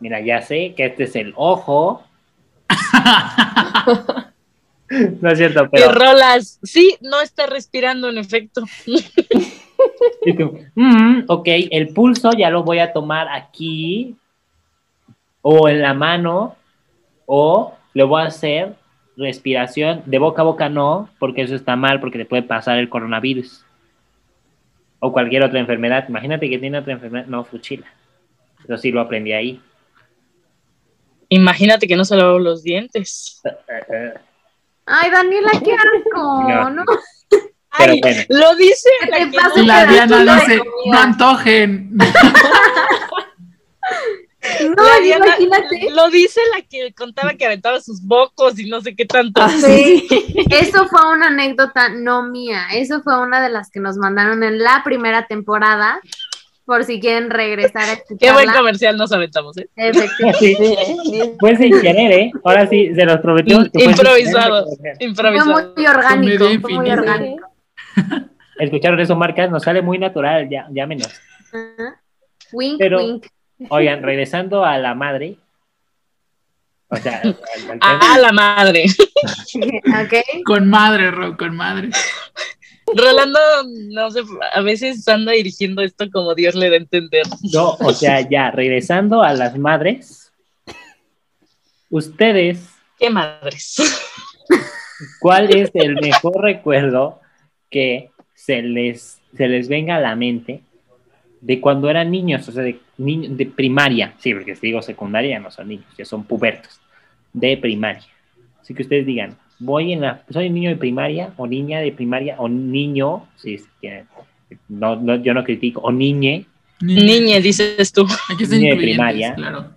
Mira, 0.00 0.20
ya 0.20 0.40
sé 0.40 0.74
que 0.74 0.86
este 0.86 1.04
es 1.04 1.16
el 1.16 1.32
ojo. 1.36 2.02
no 5.20 5.30
es 5.30 5.38
cierto, 5.38 5.64
Y 5.64 5.68
pero. 5.68 5.92
Rolas, 5.92 6.58
sí, 6.62 6.96
no 7.00 7.20
está 7.20 7.46
respirando 7.46 8.08
en 8.08 8.18
efecto. 8.18 8.62
y 10.24 10.32
tú, 10.34 10.58
mm, 10.74 11.24
ok, 11.26 11.48
el 11.70 11.88
pulso 11.88 12.32
ya 12.32 12.50
lo 12.50 12.62
voy 12.62 12.78
a 12.78 12.92
tomar 12.92 13.28
aquí, 13.28 14.16
o 15.42 15.68
en 15.68 15.82
la 15.82 15.94
mano, 15.94 16.56
o 17.26 17.74
le 17.92 18.04
voy 18.04 18.22
a 18.22 18.26
hacer 18.26 18.76
respiración 19.16 20.02
de 20.06 20.18
boca 20.18 20.42
a 20.42 20.44
boca, 20.44 20.68
no, 20.68 21.08
porque 21.18 21.42
eso 21.42 21.54
está 21.54 21.76
mal, 21.76 22.00
porque 22.00 22.18
le 22.18 22.24
puede 22.24 22.42
pasar 22.42 22.78
el 22.78 22.88
coronavirus. 22.88 23.63
O 25.06 25.12
cualquier 25.12 25.42
otra 25.44 25.60
enfermedad. 25.60 26.06
Imagínate 26.08 26.48
que 26.48 26.58
tiene 26.58 26.78
otra 26.78 26.94
enfermedad. 26.94 27.26
No, 27.26 27.44
fuchila. 27.44 27.86
Eso 28.64 28.78
sí 28.78 28.90
lo 28.90 29.02
aprendí 29.02 29.32
ahí. 29.34 29.60
Imagínate 31.28 31.86
que 31.86 31.94
no 31.96 32.04
se 32.06 32.16
lavó 32.16 32.38
los 32.38 32.62
dientes. 32.62 33.42
Ay, 34.86 35.10
Daniela, 35.10 35.50
qué 35.62 35.72
asco, 35.74 36.42
No. 36.48 36.70
¿no? 36.70 36.84
Pero 37.76 37.92
Ay, 37.92 38.00
bueno. 38.00 38.22
lo 38.28 38.54
dice 38.54 38.88
¿Qué 39.00 39.10
la 39.10 39.18
te 39.18 39.30
que 39.30 39.36
pasa? 39.36 39.52
no- 39.56 39.62
La 39.64 39.80
Pero 39.80 39.92
Diana 39.92 40.18
tú 40.18 40.24
no 40.24 40.34
dice, 40.36 40.58
comías. 40.58 40.86
no 40.86 40.98
antojen. 40.98 41.90
No, 44.76 44.84
la 44.84 45.00
Diana- 45.00 45.26
imagínate. 45.38 45.90
Lo 45.90 46.08
dice 46.10 46.40
la 46.54 46.62
que 46.62 46.92
contaba 46.94 47.34
que 47.34 47.46
aventaba 47.46 47.80
sus 47.80 48.02
bocos 48.04 48.58
y 48.58 48.68
no 48.68 48.80
sé 48.80 48.94
qué 48.94 49.04
tanto. 49.06 49.40
Ah, 49.42 49.48
Sí, 49.48 50.06
eso 50.50 50.86
fue 50.88 51.12
una 51.12 51.28
anécdota 51.28 51.88
no 51.88 52.22
mía, 52.28 52.62
eso 52.72 53.02
fue 53.02 53.18
una 53.20 53.42
de 53.42 53.48
las 53.50 53.70
que 53.70 53.80
nos 53.80 53.96
mandaron 53.96 54.42
en 54.42 54.58
la 54.58 54.82
primera 54.84 55.26
temporada, 55.26 56.00
por 56.66 56.84
si 56.84 56.98
quieren 57.00 57.28
regresar 57.30 57.82
a 57.90 57.96
Qué 57.96 58.02
buen 58.06 58.20
escucharla. 58.20 58.52
comercial 58.54 58.96
nos 58.96 59.12
aventamos, 59.12 59.56
¿eh? 59.58 59.68
Efectivamente. 59.76 60.38
Sí, 60.38 60.56
Sí, 60.56 61.20
¿eh? 61.20 61.34
Fue 61.38 61.56
sin 61.56 61.80
querer, 61.80 62.12
¿eh? 62.12 62.30
Ahora 62.42 62.66
sí, 62.66 62.90
se 62.94 63.04
los 63.04 63.18
prometimos. 63.20 63.68
que 63.70 63.84
Improvisado. 63.84 64.64
querer. 64.78 64.96
Fue 64.96 65.06
Improvisado. 65.06 65.72
muy 65.76 65.86
orgánico, 65.86 66.44
fue 66.62 66.72
muy 66.72 66.90
orgánico. 66.90 67.48
escucharon 68.58 69.00
eso, 69.00 69.14
marcas, 69.16 69.50
nos 69.50 69.62
sale 69.62 69.82
muy 69.82 69.98
natural, 69.98 70.48
ya, 70.50 70.66
llámenos. 70.70 71.08
Ajá. 71.52 72.00
Wink, 72.52 72.78
Pero- 72.78 72.98
wink. 72.98 73.26
Oigan, 73.68 74.02
regresando 74.02 74.64
a 74.64 74.78
la 74.78 74.94
madre. 74.94 75.36
O 76.88 76.96
sea, 76.96 77.20
al- 77.22 77.38
al 77.54 77.62
tema. 77.66 77.78
Ah, 77.80 78.18
la 78.20 78.32
madre. 78.32 78.84
ok. 79.24 80.14
Con 80.44 80.68
madre, 80.68 81.10
Ro, 81.10 81.36
con 81.36 81.56
madre. 81.56 81.90
Rolando, 82.94 83.38
no 83.90 84.10
sé, 84.10 84.20
a 84.52 84.60
veces 84.60 85.08
anda 85.08 85.32
dirigiendo 85.32 85.82
esto 85.82 86.10
como 86.12 86.34
Dios 86.34 86.54
le 86.54 86.68
da 86.68 86.74
a 86.74 86.78
entender. 86.78 87.26
No, 87.52 87.70
o 87.80 87.92
sea, 87.92 88.20
ya, 88.28 88.50
regresando 88.50 89.22
a 89.22 89.32
las 89.32 89.56
madres. 89.56 90.32
Ustedes, 91.90 92.68
¿Qué 92.98 93.10
madres? 93.10 93.76
¿cuál 95.20 95.54
es 95.54 95.70
el 95.74 95.94
mejor 95.96 96.40
recuerdo 96.42 97.20
que 97.70 98.10
se 98.34 98.62
les, 98.62 99.20
se 99.36 99.48
les 99.48 99.68
venga 99.68 99.96
a 99.96 100.00
la 100.00 100.14
mente 100.14 100.62
de 101.40 101.60
cuando 101.60 101.88
eran 101.90 102.10
niños? 102.10 102.46
O 102.48 102.52
sea, 102.52 102.62
de, 102.62 102.80
ni- 102.98 103.28
de 103.28 103.46
primaria. 103.46 104.14
Sí, 104.18 104.32
porque 104.34 104.54
si 104.56 104.66
digo 104.68 104.82
secundaria 104.82 105.30
ya 105.30 105.40
no 105.40 105.50
son 105.50 105.68
niños, 105.68 105.86
ya 105.96 106.04
son 106.04 106.24
pubertos. 106.24 106.80
De 107.32 107.56
primaria. 107.56 108.02
Así 108.60 108.74
que 108.74 108.82
ustedes 108.82 109.04
digan, 109.06 109.36
voy 109.58 109.92
en 109.92 110.00
la, 110.02 110.22
soy 110.30 110.50
niño 110.50 110.70
de 110.70 110.76
primaria 110.76 111.32
o 111.36 111.46
niña 111.46 111.80
de 111.80 111.92
primaria 111.92 112.36
o 112.38 112.48
niño, 112.48 113.26
si 113.36 113.54
es 113.54 113.64
que 113.80 114.04
no, 114.68 114.96
no, 114.96 115.16
yo 115.16 115.34
no 115.34 115.44
critico, 115.44 115.80
o 115.80 115.92
niñe, 115.92 116.46
Niñe, 116.80 117.40
dices 117.40 117.92
tú. 117.92 118.06
Niña 118.50 118.74
de 118.74 118.76
primaria. 118.76 119.34
claro. 119.34 119.70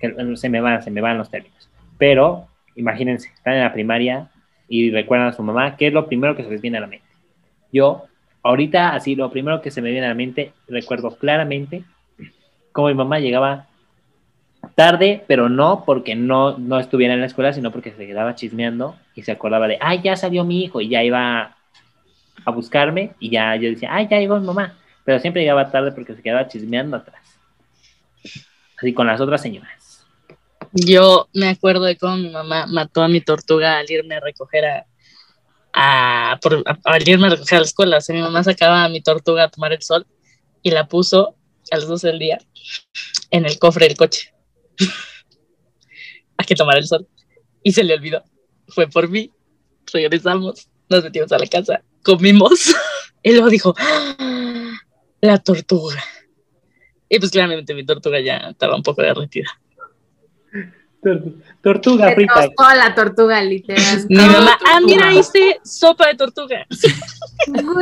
que 0.00 0.36
se 0.36 0.48
me 0.48 0.60
van, 0.60 0.82
se 0.82 0.90
me 0.90 1.00
van 1.00 1.18
los 1.18 1.30
términos. 1.30 1.68
Pero 1.98 2.48
imagínense, 2.76 3.28
están 3.34 3.54
en 3.54 3.60
la 3.60 3.72
primaria 3.72 4.28
y 4.68 4.90
recuerdan 4.90 5.28
a 5.28 5.32
su 5.32 5.42
mamá, 5.42 5.76
¿qué 5.76 5.88
es 5.88 5.92
lo 5.92 6.06
primero 6.06 6.34
que 6.34 6.42
se 6.42 6.50
les 6.50 6.60
viene 6.60 6.78
a 6.78 6.80
la 6.80 6.86
mente? 6.88 7.06
Yo, 7.72 8.04
ahorita, 8.42 8.94
así, 8.94 9.14
lo 9.14 9.30
primero 9.30 9.60
que 9.62 9.70
se 9.70 9.80
me 9.82 9.90
viene 9.90 10.06
a 10.06 10.10
la 10.10 10.14
mente, 10.14 10.52
recuerdo 10.66 11.16
claramente 11.16 11.84
cómo 12.74 12.88
mi 12.88 12.94
mamá 12.94 13.20
llegaba 13.20 13.68
tarde, 14.74 15.24
pero 15.28 15.48
no 15.48 15.84
porque 15.86 16.16
no, 16.16 16.58
no 16.58 16.80
estuviera 16.80 17.14
en 17.14 17.20
la 17.20 17.26
escuela, 17.26 17.52
sino 17.52 17.70
porque 17.70 17.92
se 17.92 18.06
quedaba 18.06 18.34
chismeando 18.34 18.96
y 19.14 19.22
se 19.22 19.30
acordaba 19.30 19.68
de, 19.68 19.78
ay, 19.80 20.00
ya 20.02 20.16
salió 20.16 20.44
mi 20.44 20.64
hijo, 20.64 20.80
y 20.80 20.88
ya 20.88 21.02
iba 21.04 21.56
a 22.44 22.50
buscarme, 22.50 23.12
y 23.20 23.30
ya 23.30 23.54
yo 23.54 23.70
decía, 23.70 23.94
ay, 23.94 24.08
ya 24.10 24.18
llegó 24.18 24.40
mi 24.40 24.46
mamá, 24.46 24.74
pero 25.04 25.20
siempre 25.20 25.42
llegaba 25.42 25.70
tarde 25.70 25.92
porque 25.92 26.14
se 26.16 26.22
quedaba 26.22 26.48
chismeando 26.48 26.96
atrás. 26.96 27.22
Así 28.76 28.92
con 28.92 29.06
las 29.06 29.20
otras 29.20 29.40
señoras. 29.40 30.04
Yo 30.72 31.28
me 31.32 31.48
acuerdo 31.50 31.84
de 31.84 31.96
cómo 31.96 32.16
mi 32.16 32.30
mamá 32.30 32.66
mató 32.66 33.02
a 33.02 33.08
mi 33.08 33.20
tortuga 33.20 33.78
al 33.78 33.88
irme 33.88 34.16
a 34.16 34.20
recoger 34.20 34.64
a, 34.64 34.86
a, 35.72 36.38
por- 36.42 36.64
a- 36.66 36.78
al 36.84 37.08
irme 37.08 37.28
a 37.28 37.30
recoger 37.30 37.58
a 37.58 37.60
la 37.60 37.66
escuela. 37.66 37.98
Mi 38.08 38.20
mamá 38.20 38.42
sacaba 38.42 38.84
a 38.84 38.88
mi 38.88 39.00
tortuga 39.00 39.44
a 39.44 39.48
tomar 39.48 39.72
el 39.72 39.82
sol 39.82 40.04
y 40.62 40.72
la 40.72 40.88
puso 40.88 41.36
a 41.70 41.76
las 41.76 41.86
12 41.86 42.08
del 42.08 42.18
día 42.18 42.38
en 43.30 43.46
el 43.46 43.58
cofre 43.58 43.88
del 43.88 43.96
coche. 43.96 44.32
a 46.36 46.44
que 46.44 46.54
tomar 46.54 46.76
el 46.78 46.86
sol. 46.86 47.06
Y 47.62 47.72
se 47.72 47.84
le 47.84 47.94
olvidó. 47.94 48.22
Fue 48.68 48.88
por 48.88 49.08
mí. 49.08 49.30
Regresamos, 49.92 50.68
nos 50.88 51.04
metimos 51.04 51.32
a 51.32 51.38
la 51.38 51.46
casa, 51.46 51.82
comimos. 52.02 52.74
y 53.22 53.32
luego 53.32 53.48
dijo, 53.48 53.74
"Ah, 53.78 54.72
la 55.20 55.38
tortuga. 55.38 56.02
Y 57.08 57.18
pues 57.18 57.30
claramente 57.30 57.74
mi 57.74 57.84
tortuga 57.84 58.20
ya 58.20 58.36
estaba 58.50 58.76
un 58.76 58.82
poco 58.82 59.02
derretida. 59.02 59.48
Tortuga 61.62 62.08
Se 62.10 62.14
frita. 62.14 62.34
tostó 62.34 62.74
la 62.76 62.94
tortuga, 62.94 63.42
literal. 63.42 64.06
Mi 64.08 64.16
No, 64.16 64.26
mamá, 64.26 64.58
ah, 64.66 64.80
mira, 64.84 65.12
hice 65.12 65.60
sopa 65.64 66.08
de 66.08 66.14
tortuga. 66.14 66.66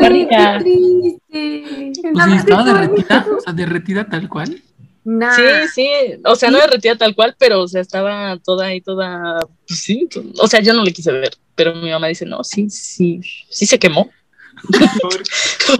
Qué 0.00 0.08
Rica. 0.08 0.58
triste. 0.58 1.92
Pues 2.12 2.24
sí, 2.26 2.36
estaba 2.36 2.64
derretida, 2.64 3.26
o 3.36 3.40
sea, 3.40 3.52
derretida 3.52 4.04
tal 4.08 4.28
cual. 4.28 4.62
Nah. 5.04 5.34
Sí, 5.34 5.42
sí, 5.74 5.88
o 6.24 6.36
sea, 6.36 6.50
no 6.50 6.58
derretida 6.58 6.96
tal 6.96 7.14
cual, 7.16 7.34
pero 7.38 7.62
o 7.62 7.68
sea, 7.68 7.80
estaba 7.80 8.38
toda 8.38 8.66
ahí, 8.66 8.80
toda, 8.80 9.40
pues 9.66 9.80
sí, 9.80 10.08
o 10.38 10.46
sea, 10.46 10.60
yo 10.60 10.72
no 10.74 10.84
le 10.84 10.92
quise 10.92 11.10
ver, 11.10 11.32
pero 11.56 11.74
mi 11.74 11.90
mamá 11.90 12.06
dice, 12.06 12.24
no, 12.24 12.44
sí, 12.44 12.70
sí, 12.70 13.20
sí 13.50 13.66
se 13.66 13.80
quemó. 13.80 14.10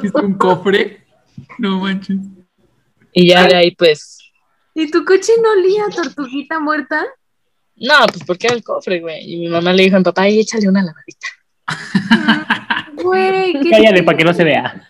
¿Viste 0.02 0.20
un 0.20 0.34
cofre? 0.34 1.04
No 1.58 1.78
manches. 1.78 2.18
Y 3.12 3.28
ya 3.28 3.46
de 3.46 3.54
ahí, 3.54 3.70
pues, 3.76 4.18
¿Y 4.74 4.90
tu 4.90 5.04
coche 5.04 5.32
no 5.42 5.50
olía 5.52 5.84
tortuguita 5.94 6.58
muerta? 6.58 7.04
No, 7.82 8.06
pues 8.06 8.24
porque 8.26 8.46
era 8.46 8.56
el 8.56 8.64
cofre, 8.64 9.00
güey. 9.00 9.32
Y 9.34 9.36
mi 9.38 9.48
mamá 9.48 9.72
le 9.72 9.82
dijo 9.84 9.96
a 9.96 9.98
mi 10.00 10.04
papá, 10.04 10.22
ay, 10.22 10.40
échale 10.40 10.68
una 10.68 10.82
lavadita. 10.82 11.26
Güey, 13.02 13.52
qué 13.60 13.70
Cállale 13.70 14.02
para 14.04 14.16
que 14.18 14.24
no 14.24 14.32
se 14.34 14.44
vea. 14.44 14.88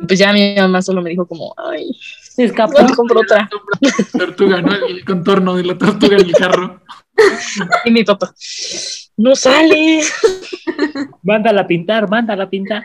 Y 0.00 0.06
pues 0.06 0.18
ya 0.18 0.32
mi 0.32 0.54
mamá 0.54 0.80
solo 0.80 1.02
me 1.02 1.10
dijo 1.10 1.26
como, 1.26 1.54
ay, 1.58 1.90
Se 2.22 2.44
escapó. 2.44 2.80
no 2.80 2.94
compro 2.94 3.20
otra. 3.20 3.48
Tortuga, 4.16 4.62
¿no? 4.62 4.72
El 4.74 5.04
contorno 5.04 5.56
de 5.56 5.64
la 5.64 5.76
tortuga 5.76 6.16
en 6.16 6.26
el 6.26 6.32
carro. 6.32 6.80
Y 7.84 7.90
mi 7.90 8.04
papá, 8.04 8.32
no 9.16 9.34
sale. 9.34 10.02
Mándala 11.24 11.62
a 11.62 11.66
pintar, 11.66 12.08
mándala 12.08 12.44
a 12.44 12.48
pintar. 12.48 12.84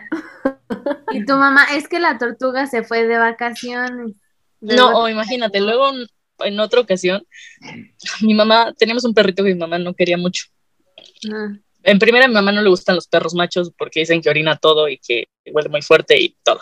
Y 1.12 1.24
tu 1.24 1.34
mamá, 1.34 1.66
es 1.76 1.86
que 1.86 2.00
la 2.00 2.18
tortuga 2.18 2.66
se 2.66 2.82
fue 2.82 3.04
de 3.06 3.16
vacaciones. 3.16 4.16
De 4.60 4.74
No, 4.74 4.90
vac- 4.90 4.94
o 4.96 5.08
imagínate, 5.08 5.60
luego 5.60 5.92
en- 6.40 6.60
otra 6.60 6.80
ocasión, 6.80 7.26
mi 8.20 8.34
mamá, 8.34 8.72
teníamos 8.78 9.04
un 9.04 9.14
perrito 9.14 9.42
que 9.44 9.52
mi 9.54 9.58
mamá 9.58 9.78
no 9.78 9.94
quería 9.94 10.16
mucho. 10.16 10.46
Ah, 11.32 11.54
En 11.86 11.98
primera, 11.98 12.24
a 12.24 12.28
mi 12.28 12.34
mamá 12.34 12.50
no 12.50 12.62
le 12.62 12.70
gustan 12.70 12.94
los 12.96 13.06
perros 13.06 13.34
machos 13.34 13.70
porque 13.76 14.00
dicen 14.00 14.22
que 14.22 14.30
orina 14.30 14.56
todo 14.56 14.88
y 14.88 14.96
que 14.98 15.24
huele 15.52 15.68
muy 15.68 15.82
fuerte 15.82 16.18
y 16.18 16.34
todo. 16.42 16.60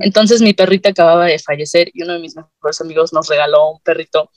Entonces 0.00 0.42
mi 0.42 0.52
perrita 0.52 0.90
acababa 0.90 1.24
de 1.26 1.38
fallecer 1.38 1.90
y 1.94 2.02
uno 2.02 2.12
de 2.12 2.18
mis 2.18 2.36
mejores 2.36 2.80
amigos 2.82 3.14
nos 3.14 3.28
regaló 3.28 3.70
un 3.70 3.80
perrito 3.80 4.30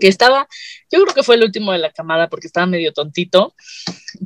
que 0.00 0.08
estaba, 0.08 0.48
yo 0.90 1.00
creo 1.02 1.14
que 1.14 1.22
fue 1.22 1.36
el 1.36 1.44
último 1.44 1.70
de 1.72 1.78
la 1.78 1.90
camada 1.92 2.28
porque 2.28 2.48
estaba 2.48 2.66
medio 2.66 2.92
tontito, 2.92 3.54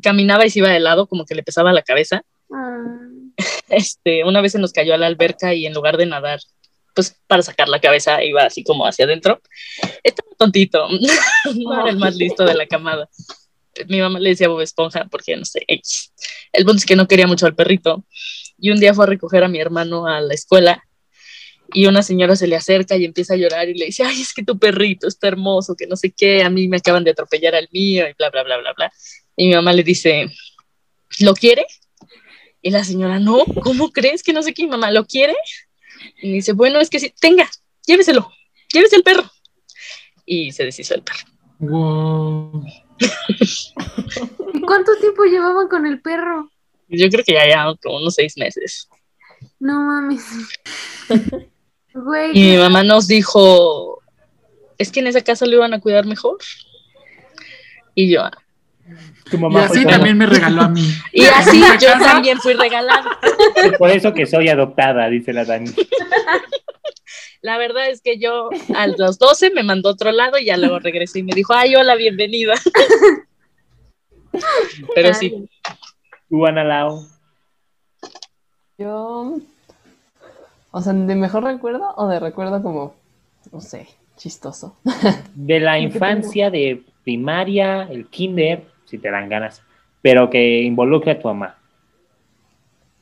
caminaba 0.02 0.46
y 0.46 0.50
se 0.50 0.60
iba 0.60 0.70
de 0.70 0.80
lado 0.80 1.06
como 1.06 1.26
que 1.26 1.34
le 1.34 1.42
pesaba 1.42 1.72
la 1.74 1.82
cabeza. 1.82 2.22
ah. 2.52 3.00
Este, 3.68 4.24
una 4.24 4.40
vez 4.40 4.52
se 4.52 4.58
nos 4.58 4.72
cayó 4.72 4.94
a 4.94 4.98
la 4.98 5.06
alberca 5.06 5.52
y 5.54 5.66
en 5.66 5.74
lugar 5.74 5.96
de 5.96 6.06
nadar, 6.06 6.38
pues 6.94 7.16
para 7.26 7.42
sacar 7.42 7.68
la 7.68 7.80
cabeza 7.80 8.22
iba 8.22 8.42
así 8.42 8.62
como 8.62 8.86
hacia 8.86 9.04
adentro. 9.04 9.40
Estaba 10.02 10.30
tontito, 10.38 10.88
no 11.56 11.80
era 11.80 11.90
el 11.90 11.98
más 11.98 12.16
listo 12.16 12.44
de 12.44 12.54
la 12.54 12.66
camada. 12.66 13.08
Mi 13.88 14.00
mamá 14.00 14.20
le 14.20 14.30
decía 14.30 14.48
Bob 14.48 14.60
Esponja 14.60 15.06
porque 15.10 15.36
no 15.36 15.44
sé, 15.44 15.64
X. 15.66 16.12
El 16.52 16.64
punto 16.64 16.78
es 16.78 16.86
que 16.86 16.96
no 16.96 17.08
quería 17.08 17.26
mucho 17.26 17.46
al 17.46 17.54
perrito. 17.54 18.04
Y 18.58 18.70
un 18.70 18.78
día 18.78 18.94
fue 18.94 19.04
a 19.04 19.08
recoger 19.08 19.42
a 19.42 19.48
mi 19.48 19.58
hermano 19.58 20.06
a 20.06 20.20
la 20.20 20.32
escuela 20.32 20.82
y 21.72 21.86
una 21.86 22.02
señora 22.02 22.36
se 22.36 22.46
le 22.46 22.56
acerca 22.56 22.96
y 22.96 23.04
empieza 23.04 23.34
a 23.34 23.36
llorar 23.36 23.68
y 23.68 23.74
le 23.74 23.86
dice, 23.86 24.04
ay, 24.04 24.20
es 24.20 24.32
que 24.32 24.44
tu 24.44 24.58
perrito 24.58 25.08
está 25.08 25.28
hermoso, 25.28 25.74
que 25.74 25.86
no 25.86 25.96
sé 25.96 26.12
qué, 26.12 26.42
a 26.42 26.50
mí 26.50 26.68
me 26.68 26.76
acaban 26.76 27.04
de 27.04 27.10
atropellar 27.10 27.54
al 27.54 27.68
mío 27.72 28.06
y 28.08 28.12
bla, 28.12 28.30
bla, 28.30 28.44
bla, 28.44 28.58
bla, 28.58 28.72
bla. 28.74 28.92
Y 29.36 29.48
mi 29.48 29.54
mamá 29.54 29.72
le 29.72 29.82
dice, 29.82 30.28
¿lo 31.18 31.34
quiere? 31.34 31.66
Y 32.62 32.70
la 32.70 32.84
señora, 32.84 33.18
no, 33.18 33.44
¿cómo 33.62 33.90
crees 33.90 34.22
que 34.22 34.32
no 34.32 34.42
sé 34.42 34.54
qué? 34.54 34.64
Mi 34.64 34.70
mamá, 34.70 34.90
¿lo 34.90 35.04
quiere? 35.04 35.34
Y 36.22 36.32
dice, 36.34 36.52
bueno, 36.52 36.80
es 36.80 36.90
que 36.90 36.98
sí, 37.00 37.12
tenga, 37.20 37.48
lléveselo, 37.86 38.30
llévese 38.72 38.96
el 38.96 39.02
perro. 39.02 39.24
Y 40.26 40.52
se 40.52 40.64
deshizo 40.64 40.94
el 40.94 41.02
perro. 41.02 41.24
Wow. 41.58 42.64
¿Y 44.52 44.60
cuánto 44.66 44.96
tiempo 45.00 45.24
llevaban 45.24 45.68
con 45.68 45.86
el 45.86 46.00
perro? 46.00 46.50
Yo 46.88 47.08
creo 47.08 47.24
que 47.24 47.32
ya 47.34 47.48
ya 47.48 47.74
como 47.82 47.96
unos 47.98 48.14
seis 48.14 48.36
meses. 48.36 48.88
No 49.58 49.80
mames. 49.82 50.22
Güey, 51.96 52.32
Y 52.36 52.50
mi 52.50 52.56
mamá 52.56 52.82
nos 52.82 53.06
dijo, 53.06 54.02
es 54.78 54.90
que 54.90 54.98
en 54.98 55.06
esa 55.06 55.20
casa 55.22 55.46
lo 55.46 55.52
iban 55.52 55.74
a 55.74 55.80
cuidar 55.80 56.06
mejor. 56.06 56.38
Y 57.94 58.10
yo, 58.12 58.22
"Ah". 58.24 58.32
Tu 59.30 59.38
Y 59.38 59.56
así 59.56 59.82
fue 59.82 59.92
también 59.92 60.18
me 60.18 60.26
regaló 60.26 60.62
a 60.62 60.68
mí. 60.68 60.82
y 61.12 61.24
así 61.24 61.56
¿En 61.56 61.62
la 61.62 61.78
yo 61.78 61.88
casa? 61.88 62.12
también 62.12 62.38
fui 62.38 62.52
regalada. 62.54 63.18
Por 63.78 63.90
eso 63.90 64.12
que 64.12 64.26
soy 64.26 64.48
adoptada, 64.48 65.08
dice 65.08 65.32
la 65.32 65.44
Dani. 65.44 65.70
La 67.40 67.58
verdad 67.58 67.88
es 67.88 68.00
que 68.00 68.18
yo 68.18 68.50
a 68.74 68.86
los 68.86 69.18
12 69.18 69.50
me 69.50 69.62
mandó 69.62 69.90
a 69.90 69.92
otro 69.92 70.12
lado 70.12 70.38
y 70.38 70.46
ya 70.46 70.56
luego 70.56 70.78
regresé 70.78 71.20
y 71.20 71.22
me 71.22 71.34
dijo, 71.34 71.52
ay, 71.54 71.76
hola, 71.76 71.94
bienvenida. 71.94 72.54
Pero 74.94 75.14
sí, 75.14 75.48
Tú, 76.28 76.46
Ana 76.46 76.64
Lau. 76.64 77.06
Yo. 78.78 79.38
O 80.70 80.80
sea, 80.80 80.92
¿de 80.92 81.14
mejor 81.14 81.44
recuerdo 81.44 81.94
o 81.96 82.08
de 82.08 82.18
recuerdo 82.18 82.62
como, 82.62 82.96
no 83.52 83.60
sé, 83.60 83.86
chistoso? 84.16 84.76
De 85.34 85.60
la 85.60 85.74
¿Qué 85.76 85.82
infancia 85.82 86.50
de 86.50 86.82
primaria, 87.04 87.82
el 87.84 88.08
kinder, 88.08 88.64
si 88.94 88.98
te 88.98 89.10
dan 89.10 89.28
ganas, 89.28 89.62
pero 90.00 90.30
que 90.30 90.62
involucre 90.62 91.12
a 91.12 91.18
tu 91.18 91.26
mamá. 91.28 91.56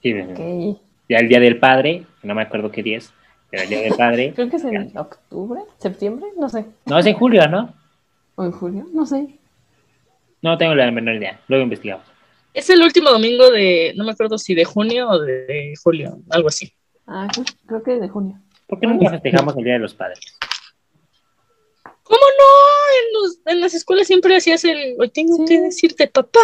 Sí, 0.02 0.12
Ok. 0.18 0.78
Ya 1.08 1.18
el 1.18 1.28
día 1.28 1.40
del 1.40 1.58
padre, 1.58 2.06
no 2.22 2.34
me 2.34 2.42
acuerdo 2.42 2.70
qué 2.70 2.82
día 2.82 2.96
es, 2.96 3.12
pero 3.50 3.64
el 3.64 3.68
día 3.68 3.80
del 3.82 3.94
padre. 3.94 4.32
Creo 4.34 4.48
que 4.48 4.56
es 4.56 4.64
en 4.64 4.96
octubre, 4.96 5.60
septiembre, 5.76 6.26
no 6.38 6.48
sé. 6.48 6.64
No, 6.86 6.98
es 6.98 7.04
en 7.04 7.14
julio, 7.14 7.46
¿no? 7.48 7.74
O 8.36 8.44
en 8.44 8.52
julio, 8.52 8.86
no 8.94 9.04
sé. 9.04 9.28
No 10.40 10.56
tengo 10.56 10.74
la 10.74 10.90
menor 10.90 11.16
idea, 11.16 11.38
luego 11.48 11.64
investigamos. 11.64 12.06
Es 12.54 12.70
el 12.70 12.80
último 12.80 13.10
domingo 13.10 13.50
de, 13.50 13.92
no 13.96 14.04
me 14.04 14.12
acuerdo 14.12 14.38
si 14.38 14.54
de 14.54 14.64
junio 14.64 15.10
o 15.10 15.18
de 15.18 15.74
julio, 15.82 16.18
algo 16.30 16.48
así. 16.48 16.72
Ah, 17.06 17.28
creo, 17.30 17.44
creo 17.66 17.82
que 17.82 18.00
de 18.00 18.08
junio. 18.08 18.38
¿Por 18.66 18.80
qué 18.80 18.86
nunca 18.86 19.10
festejamos 19.10 19.54
el 19.58 19.64
Día 19.64 19.74
de 19.74 19.80
los 19.80 19.92
Padres? 19.92 20.38
¿Cómo 22.02 22.20
no? 22.20 22.44
En, 22.98 23.22
los- 23.22 23.38
en 23.46 23.60
las 23.60 23.74
escuelas 23.74 24.06
siempre 24.06 24.36
hacías 24.36 24.64
el, 24.64 24.96
hoy 24.98 25.08
tengo 25.10 25.36
Sí. 25.38 25.44
que 25.46 25.60
decirte 25.60 26.06
papá, 26.08 26.40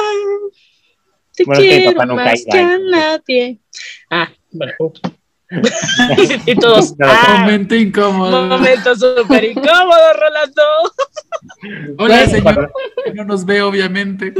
te 1.36 1.44
Bueno, 1.44 1.60
quiero 1.60 1.92
papá 1.94 2.06
más 2.14 2.44
que 2.50 2.58
a 2.58 2.78
nadie. 2.78 3.58
Ah, 4.10 4.28
bueno. 4.52 4.72
y 6.46 6.54
todos, 6.56 6.94
No 6.98 7.06
ah, 7.08 7.38
Momento 7.40 7.74
incómodo. 7.74 8.46
momento 8.46 8.94
súper 8.94 9.44
incómodo, 9.44 10.12
Rolando. 10.14 10.62
Hola, 11.98 12.24
Bueno, 12.26 12.30
señor. 12.30 12.72
No 13.14 13.24
nos 13.24 13.44
ve, 13.46 13.62
obviamente. 13.62 14.34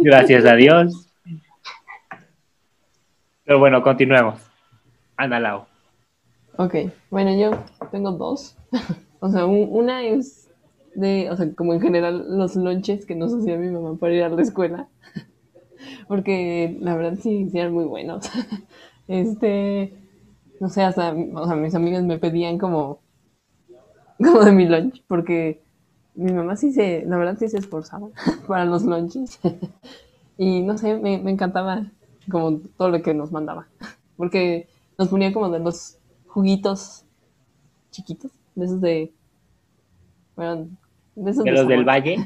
Gracias 0.00 0.44
a 0.46 0.54
Dios. 0.54 1.06
Pero 3.44 3.58
bueno, 3.58 3.82
continuemos. 3.82 4.40
Anda, 5.16 5.40
Lau. 5.40 5.66
Ok, 6.56 6.74
bueno, 7.10 7.36
yo 7.38 7.64
tengo 7.90 8.12
dos. 8.12 8.56
O 9.20 9.30
sea, 9.30 9.46
un- 9.46 9.68
una 9.70 10.04
es 10.04 10.48
de, 10.94 11.30
o 11.30 11.36
sea, 11.36 11.52
como 11.54 11.74
en 11.74 11.80
general 11.80 12.24
los 12.38 12.56
lunches 12.56 13.06
que 13.06 13.14
nos 13.14 13.32
hacía 13.34 13.56
mi 13.56 13.70
mamá 13.70 13.96
para 13.98 14.14
ir 14.14 14.22
a 14.24 14.28
la 14.28 14.42
escuela. 14.42 14.88
Porque 16.08 16.76
la 16.80 16.94
verdad 16.96 17.18
sí, 17.22 17.48
sí 17.50 17.58
eran 17.58 17.72
muy 17.72 17.84
buenos. 17.84 18.26
este, 19.08 19.92
no 20.60 20.68
sé, 20.68 20.82
hasta, 20.82 21.12
o 21.14 21.46
sea, 21.46 21.56
mis 21.56 21.74
amigas 21.74 22.02
me 22.04 22.18
pedían 22.18 22.58
como, 22.58 23.00
como 24.18 24.44
de 24.44 24.52
mi 24.52 24.66
lunch, 24.66 25.02
porque 25.06 25.62
mi 26.14 26.32
mamá 26.32 26.56
sí 26.56 26.72
se, 26.72 27.04
la 27.06 27.16
verdad 27.16 27.36
sí 27.38 27.48
se 27.48 27.58
esforzaba 27.58 28.08
para 28.46 28.64
los 28.64 28.82
lunches. 28.84 29.38
y 30.38 30.62
no 30.62 30.78
sé, 30.78 30.96
me, 30.98 31.18
me 31.18 31.30
encantaba 31.30 31.86
como 32.30 32.60
todo 32.76 32.90
lo 32.90 33.02
que 33.02 33.14
nos 33.14 33.32
mandaba. 33.32 33.68
Porque 34.16 34.68
nos 34.98 35.08
ponía 35.08 35.32
como 35.32 35.50
de 35.50 35.60
los 35.60 35.98
juguitos 36.28 37.04
chiquitos, 37.92 38.32
de 38.58 38.64
esos 38.64 38.80
de. 38.80 39.12
Bueno, 40.36 40.68
de 41.14 41.30
esos 41.30 41.44
De 41.44 41.50
de 41.50 41.56
los 41.56 41.68
del. 41.68 41.84
Valle. 41.84 42.16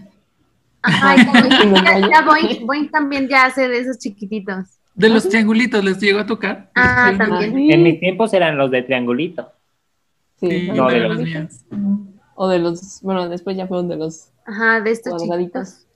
Ajá, 0.82 1.16
ya, 1.84 1.98
ya 2.00 2.90
también 2.90 3.28
ya 3.28 3.46
hace 3.46 3.68
de 3.68 3.78
esos 3.78 3.98
chiquititos. 3.98 4.78
De 4.94 5.08
los 5.08 5.28
triangulitos, 5.28 5.84
¿les 5.84 5.98
llegó 6.00 6.20
a 6.20 6.26
tocar? 6.26 6.70
Ah, 6.74 7.10
Sí, 7.12 7.18
también. 7.18 7.54
Sí, 7.54 7.70
En 7.70 7.82
mis 7.82 8.00
tiempos 8.00 8.32
eran 8.34 8.58
los 8.58 8.70
de 8.70 8.82
triangulito. 8.82 9.52
sí, 10.36 10.70
No, 10.74 10.88
de 10.88 11.00
los 11.00 11.16
los 11.16 11.24
míos. 11.26 11.64
O 12.34 12.48
de 12.48 12.58
los. 12.58 13.00
Bueno, 13.02 13.28
después 13.28 13.56
ya 13.56 13.66
fueron 13.66 13.88
de 13.88 13.96
los 13.96 14.30
Ajá, 14.44 14.80
de 14.80 14.90
estos 14.90 15.14
cuadraditos. 15.14 15.68
chiquitos. 15.68 15.86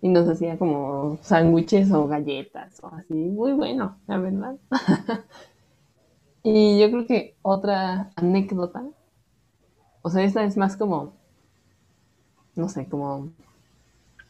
Y 0.00 0.08
nos 0.08 0.28
hacía 0.28 0.56
como 0.56 1.18
sándwiches 1.22 1.90
o 1.90 2.06
galletas 2.06 2.78
o 2.82 2.88
así. 2.94 3.14
Muy 3.14 3.52
bueno, 3.52 3.98
la 4.06 4.18
verdad. 4.18 4.56
y 6.42 6.80
yo 6.80 6.90
creo 6.90 7.06
que 7.06 7.36
otra 7.42 8.10
anécdota. 8.16 8.82
O 10.08 10.10
sea, 10.10 10.24
esta 10.24 10.42
es 10.42 10.56
más 10.56 10.74
como. 10.78 11.12
No 12.56 12.68
sé, 12.68 12.86
como. 12.88 13.28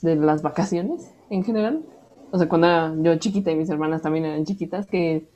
De 0.02 0.16
las 0.16 0.42
vacaciones 0.42 1.14
en 1.30 1.44
general. 1.44 1.84
O 2.32 2.38
sea, 2.38 2.48
cuando 2.48 2.66
era 2.66 2.94
yo 3.00 3.16
chiquita 3.16 3.52
y 3.52 3.54
mis 3.54 3.70
hermanas 3.70 4.02
también 4.02 4.24
eran 4.24 4.44
chiquitas, 4.44 4.86
que 4.86 5.28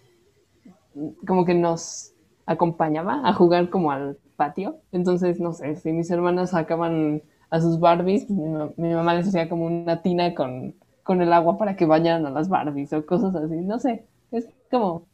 como 1.24 1.44
que 1.44 1.54
nos 1.54 2.12
acompañaba 2.44 3.20
a 3.24 3.32
jugar 3.34 3.70
como 3.70 3.92
al 3.92 4.18
patio. 4.36 4.78
Entonces, 4.90 5.38
no 5.38 5.52
sé, 5.52 5.76
si 5.76 5.92
mis 5.92 6.10
hermanas 6.10 6.50
sacaban 6.50 7.22
a 7.50 7.60
sus 7.60 7.78
Barbies, 7.78 8.24
pues, 8.26 8.36
mi, 8.36 8.88
mi 8.88 8.94
mamá 8.94 9.14
les 9.14 9.28
hacía 9.28 9.48
como 9.48 9.66
una 9.66 10.02
tina 10.02 10.34
con, 10.34 10.74
con 11.04 11.22
el 11.22 11.32
agua 11.32 11.56
para 11.56 11.76
que 11.76 11.86
bañaran 11.86 12.26
a 12.26 12.30
las 12.30 12.48
Barbies 12.48 12.92
o 12.92 13.06
cosas 13.06 13.32
así. 13.36 13.54
No 13.60 13.78
sé, 13.78 14.06
es 14.32 14.48
como 14.72 15.06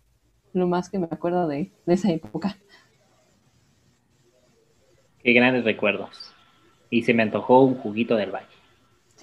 lo 0.55 0.67
más 0.67 0.89
que 0.89 0.99
me 0.99 1.09
acuerdo 1.11 1.47
de, 1.49 1.71
de 1.85 1.95
esa 1.95 2.11
época. 2.11 2.57
Qué 5.23 5.33
grandes 5.33 5.65
recuerdos. 5.65 6.33
Y 6.91 7.03
se 7.03 7.15
me 7.15 7.23
antojó 7.23 7.63
un 7.63 7.75
juguito 7.75 8.17
del 8.17 8.31
Valle. 8.31 8.47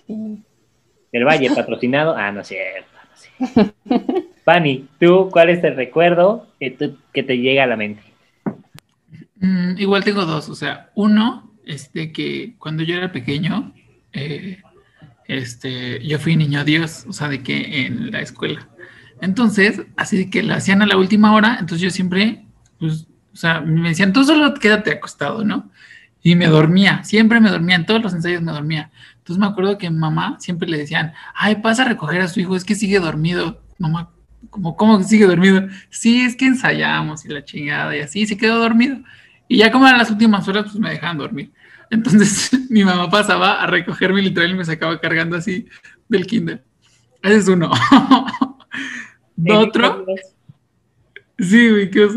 Sí. 0.05 0.41
Del 1.11 1.25
Valle 1.25 1.49
patrocinado. 1.55 2.15
Ah, 2.15 2.31
no 2.31 2.41
es 2.41 2.47
cierto. 2.47 2.89
No 2.93 3.13
es 3.13 3.53
cierto. 3.53 3.73
Fanny, 4.43 4.87
¿tú 4.99 5.29
cuál 5.31 5.49
es 5.49 5.63
el 5.63 5.75
recuerdo 5.75 6.47
que, 6.59 6.71
tú- 6.71 6.97
que 7.13 7.23
te 7.23 7.37
llega 7.37 7.63
a 7.63 7.67
la 7.67 7.75
mente? 7.77 8.01
Mm, 9.39 9.77
igual 9.79 10.03
tengo 10.03 10.25
dos, 10.25 10.49
o 10.49 10.55
sea, 10.55 10.91
uno 10.95 11.51
es 11.65 11.91
de 11.93 12.11
que 12.11 12.53
cuando 12.59 12.83
yo 12.83 12.95
era 12.95 13.11
pequeño, 13.11 13.73
eh, 14.13 14.61
este, 15.27 16.05
yo 16.05 16.19
fui 16.19 16.35
niño 16.35 16.63
Dios, 16.63 17.05
o 17.07 17.13
sea, 17.13 17.27
de 17.27 17.41
que 17.41 17.85
en 17.85 18.11
la 18.11 18.21
escuela. 18.21 18.69
Entonces, 19.21 19.81
así 19.97 20.17
de 20.17 20.29
que 20.29 20.43
lo 20.43 20.53
hacían 20.53 20.81
a 20.81 20.85
la 20.85 20.97
última 20.97 21.33
hora, 21.33 21.57
entonces 21.59 21.81
yo 21.81 21.89
siempre, 21.89 22.45
pues, 22.79 23.07
o 23.35 23.37
sea, 23.37 23.59
me 23.59 23.89
decían, 23.89 24.13
tú 24.13 24.23
solo 24.23 24.53
quédate 24.53 24.93
acostado, 24.93 25.43
¿no? 25.43 25.69
Y 26.23 26.35
me 26.37 26.47
dormía, 26.47 27.03
siempre 27.03 27.41
me 27.41 27.51
dormía, 27.51 27.75
en 27.75 27.85
todos 27.85 28.01
los 28.01 28.13
ensayos 28.13 28.41
me 28.41 28.53
dormía. 28.53 28.91
Entonces 29.17 29.37
me 29.37 29.45
acuerdo 29.45 29.77
que 29.77 29.89
mamá 29.89 30.37
siempre 30.39 30.69
le 30.69 30.77
decían, 30.77 31.11
ay, 31.35 31.57
pasa 31.57 31.81
a 31.81 31.89
recoger 31.89 32.21
a 32.21 32.29
su 32.29 32.39
hijo, 32.39 32.55
es 32.55 32.63
que 32.63 32.75
sigue 32.75 32.97
dormido. 32.97 33.61
Mamá, 33.77 34.09
como, 34.49 34.77
¿cómo 34.77 34.97
que 34.99 35.03
sigue 35.03 35.25
dormido? 35.25 35.67
Sí, 35.89 36.21
es 36.21 36.37
que 36.37 36.45
ensayamos 36.45 37.25
y 37.25 37.27
la 37.27 37.43
chingada 37.43 37.95
y 37.97 37.99
así, 37.99 38.25
se 38.25 38.37
quedó 38.37 38.57
dormido. 38.57 38.99
Y 39.49 39.57
ya 39.57 39.69
como 39.69 39.85
eran 39.85 39.97
las 39.97 40.11
últimas 40.11 40.47
horas, 40.47 40.63
pues 40.63 40.75
me 40.75 40.91
dejaban 40.91 41.17
dormir. 41.17 41.51
Entonces 41.89 42.51
mi 42.69 42.85
mamá 42.85 43.09
pasaba 43.09 43.61
a 43.61 43.67
recogerme 43.67 44.21
literal 44.21 44.51
y 44.51 44.55
me 44.55 44.63
sacaba 44.63 44.97
cargando 45.01 45.35
así 45.35 45.67
del 46.07 46.25
kinder. 46.25 46.63
Ese 47.21 47.35
es 47.35 47.47
uno. 47.49 47.69
Otro, 49.49 50.05
sí, 51.39 51.69
güey, 51.69 51.89
qué. 51.89 52.07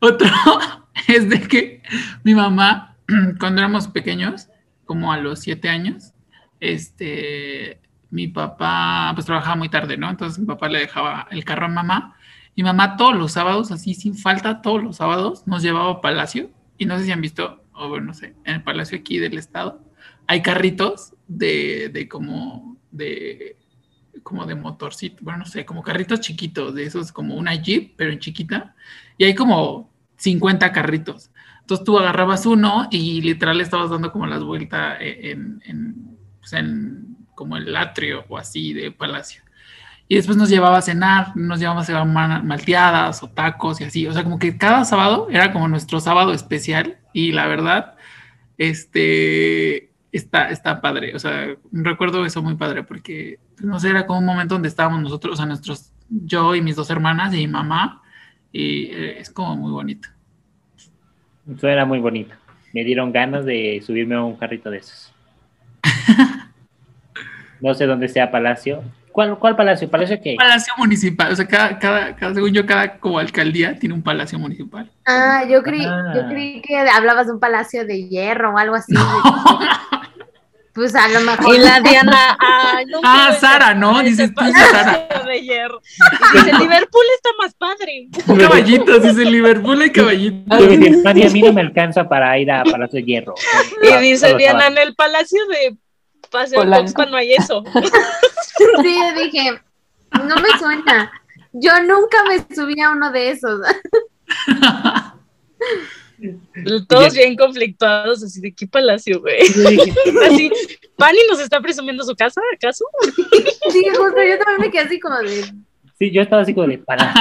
Otro 0.00 0.28
es 1.08 1.28
de 1.28 1.40
que 1.40 1.82
mi 2.24 2.34
mamá, 2.34 2.96
cuando 3.38 3.60
éramos 3.60 3.88
pequeños, 3.88 4.48
como 4.84 5.12
a 5.12 5.18
los 5.18 5.40
siete 5.40 5.68
años, 5.68 6.12
este, 6.60 7.80
mi 8.10 8.28
papá 8.28 9.12
pues 9.14 9.26
trabajaba 9.26 9.56
muy 9.56 9.68
tarde, 9.68 9.96
¿no? 9.96 10.08
Entonces 10.08 10.38
mi 10.38 10.46
papá 10.46 10.68
le 10.68 10.80
dejaba 10.80 11.26
el 11.30 11.44
carro 11.44 11.66
a 11.66 11.68
mamá 11.68 12.16
y 12.54 12.62
mamá 12.62 12.96
todos 12.96 13.16
los 13.16 13.32
sábados, 13.32 13.70
así 13.70 13.94
sin 13.94 14.16
falta, 14.16 14.62
todos 14.62 14.82
los 14.82 14.96
sábados 14.96 15.46
nos 15.46 15.62
llevaba 15.62 15.90
a 15.90 16.00
Palacio 16.00 16.50
y 16.78 16.86
no 16.86 16.98
sé 16.98 17.04
si 17.04 17.12
han 17.12 17.20
visto, 17.20 17.64
o 17.72 17.88
bueno, 17.88 18.06
no 18.06 18.14
sé, 18.14 18.34
en 18.44 18.54
el 18.54 18.62
Palacio 18.62 18.98
aquí 18.98 19.18
del 19.18 19.38
Estado 19.38 19.82
hay 20.26 20.42
carritos 20.42 21.14
de, 21.28 21.90
de 21.92 22.08
como 22.08 22.76
de 22.90 23.56
como 24.26 24.44
de 24.44 24.56
motorcito, 24.56 25.18
bueno, 25.20 25.38
no 25.38 25.46
sé, 25.46 25.64
como 25.64 25.84
carritos 25.84 26.18
chiquitos, 26.18 26.74
de 26.74 26.82
esos 26.82 27.12
como 27.12 27.36
una 27.36 27.54
Jeep, 27.54 27.94
pero 27.96 28.10
en 28.10 28.18
chiquita, 28.18 28.74
y 29.16 29.22
hay 29.24 29.36
como 29.36 29.88
50 30.16 30.72
carritos. 30.72 31.30
Entonces 31.60 31.84
tú 31.84 31.96
agarrabas 31.96 32.44
uno 32.44 32.88
y 32.90 33.20
literal 33.20 33.60
estabas 33.60 33.88
dando 33.88 34.10
como 34.10 34.26
las 34.26 34.42
vueltas 34.42 34.98
en, 35.00 35.62
en, 35.64 36.18
pues 36.40 36.52
en 36.54 37.16
como 37.36 37.56
el 37.56 37.76
atrio 37.76 38.24
o 38.28 38.36
así 38.36 38.72
de 38.72 38.90
palacio. 38.90 39.44
Y 40.08 40.16
después 40.16 40.36
nos 40.36 40.48
llevaba 40.48 40.78
a 40.78 40.82
cenar, 40.82 41.36
nos 41.36 41.60
llevaba 41.60 41.82
a 41.82 41.84
cenar 41.84 42.42
malteadas 42.42 43.22
o 43.22 43.30
tacos 43.30 43.80
y 43.80 43.84
así. 43.84 44.08
O 44.08 44.12
sea, 44.12 44.24
como 44.24 44.40
que 44.40 44.58
cada 44.58 44.84
sábado 44.84 45.28
era 45.30 45.52
como 45.52 45.68
nuestro 45.68 46.00
sábado 46.00 46.32
especial 46.32 46.98
y 47.12 47.30
la 47.30 47.46
verdad, 47.46 47.94
este, 48.58 49.92
está, 50.16 50.48
está 50.50 50.80
padre. 50.80 51.14
O 51.14 51.18
sea, 51.18 51.54
recuerdo 51.72 52.24
eso 52.24 52.42
muy 52.42 52.54
padre 52.56 52.82
porque, 52.82 53.38
pues, 53.54 53.64
no 53.64 53.78
sé, 53.80 53.90
era 53.90 54.06
como 54.06 54.18
un 54.20 54.26
momento 54.26 54.54
donde 54.54 54.68
estábamos 54.68 55.00
nosotros, 55.00 55.34
o 55.34 55.36
sea, 55.36 55.46
nuestros, 55.46 55.92
yo 56.08 56.54
y 56.54 56.60
mis 56.60 56.76
dos 56.76 56.90
hermanas 56.90 57.34
y 57.34 57.38
mi 57.38 57.48
mamá, 57.48 58.02
y 58.52 58.84
eh, 58.86 59.18
es 59.20 59.30
como 59.30 59.56
muy 59.56 59.72
bonito. 59.72 60.08
Suena 61.60 61.84
muy 61.84 62.00
bonito. 62.00 62.34
Me 62.72 62.84
dieron 62.84 63.12
ganas 63.12 63.44
de 63.44 63.82
subirme 63.86 64.16
a 64.16 64.22
un 64.22 64.36
carrito 64.36 64.70
de 64.70 64.78
esos. 64.78 65.12
No 67.60 67.72
sé 67.74 67.86
dónde 67.86 68.08
sea 68.08 68.30
Palacio. 68.30 68.82
¿Cuál, 69.12 69.38
cuál 69.38 69.56
Palacio? 69.56 69.88
¿Palacio 69.88 70.20
qué? 70.22 70.34
Palacio 70.36 70.74
municipal, 70.76 71.32
o 71.32 71.36
sea, 71.36 71.46
cada, 71.48 71.78
cada, 71.78 72.14
cada, 72.14 72.34
según 72.34 72.52
yo, 72.52 72.66
cada 72.66 72.98
como 72.98 73.18
alcaldía 73.18 73.78
tiene 73.78 73.94
un 73.94 74.02
palacio 74.02 74.38
municipal. 74.38 74.90
Ah, 75.06 75.42
yo 75.48 75.62
creí, 75.62 75.86
Ah. 75.86 76.12
yo 76.14 76.28
creí 76.28 76.60
que 76.60 76.76
hablabas 76.76 77.26
de 77.26 77.32
un 77.32 77.40
palacio 77.40 77.86
de 77.86 78.08
hierro 78.08 78.52
o 78.52 78.58
algo 78.58 78.74
así. 78.74 78.92
Pues 80.76 80.94
a 80.94 81.08
lo 81.08 81.20
mejor. 81.22 81.54
Y 81.54 81.58
la 81.58 81.80
Diana, 81.80 82.36
ay, 82.38 82.84
no 82.84 83.00
Ah, 83.02 83.34
Sara, 83.40 83.72
¿no? 83.74 83.98
Dices 84.02 84.30
tú, 84.34 84.44
Sara. 84.70 85.24
de 85.24 85.40
hierro. 85.40 85.80
Y 86.34 86.36
dice, 86.36 86.52
Liverpool 86.52 87.04
está 87.16 87.30
más 87.38 87.54
padre. 87.54 88.08
Caballitos, 88.38 89.02
dice 89.02 89.24
Liverpool 89.24 89.80
hay 89.80 89.90
caballitos. 89.90 90.58
Fanny, 91.02 91.22
a 91.22 91.30
mí 91.30 91.40
no 91.40 91.54
me 91.54 91.62
alcanza 91.62 92.06
para 92.06 92.38
ir 92.38 92.50
a 92.52 92.62
Palacio 92.62 93.00
de 93.00 93.06
Hierro. 93.06 93.34
Y 93.82 93.96
dice 94.02 94.34
Diana, 94.36 94.66
en 94.66 94.76
el 94.76 94.94
palacio 94.94 95.40
de 95.48 95.78
Paseo. 96.30 96.62
Poxpan 96.62 97.10
no 97.10 97.16
hay 97.16 97.32
eso. 97.32 97.64
Sí, 98.82 98.98
yo 98.98 99.22
dije, 99.22 99.60
no 100.12 100.34
me 100.36 100.58
suena. 100.58 101.12
Yo 101.52 101.72
nunca 101.82 102.24
me 102.24 102.54
subí 102.54 102.80
a 102.80 102.90
uno 102.90 103.12
de 103.12 103.30
esos. 103.30 103.60
Todos 106.88 107.14
bien 107.14 107.36
conflictuados, 107.36 108.22
así 108.22 108.40
de 108.40 108.52
qué 108.52 108.66
palacio, 108.66 109.20
güey. 109.20 109.38
Así, 110.26 110.50
¿Pani 110.96 111.18
nos 111.30 111.40
está 111.40 111.60
presumiendo 111.60 112.04
su 112.04 112.14
casa, 112.14 112.40
acaso? 112.54 112.84
Sí, 113.70 113.84
justo, 113.88 114.22
yo 114.22 114.38
también 114.38 114.60
me 114.60 114.70
quedé 114.70 114.82
así 114.82 115.00
como 115.00 115.18
de. 115.18 115.44
Sí, 115.98 116.10
yo 116.10 116.22
estaba 116.22 116.42
así 116.42 116.54
como 116.54 116.66
de 116.66 116.78
palacio. 116.78 117.20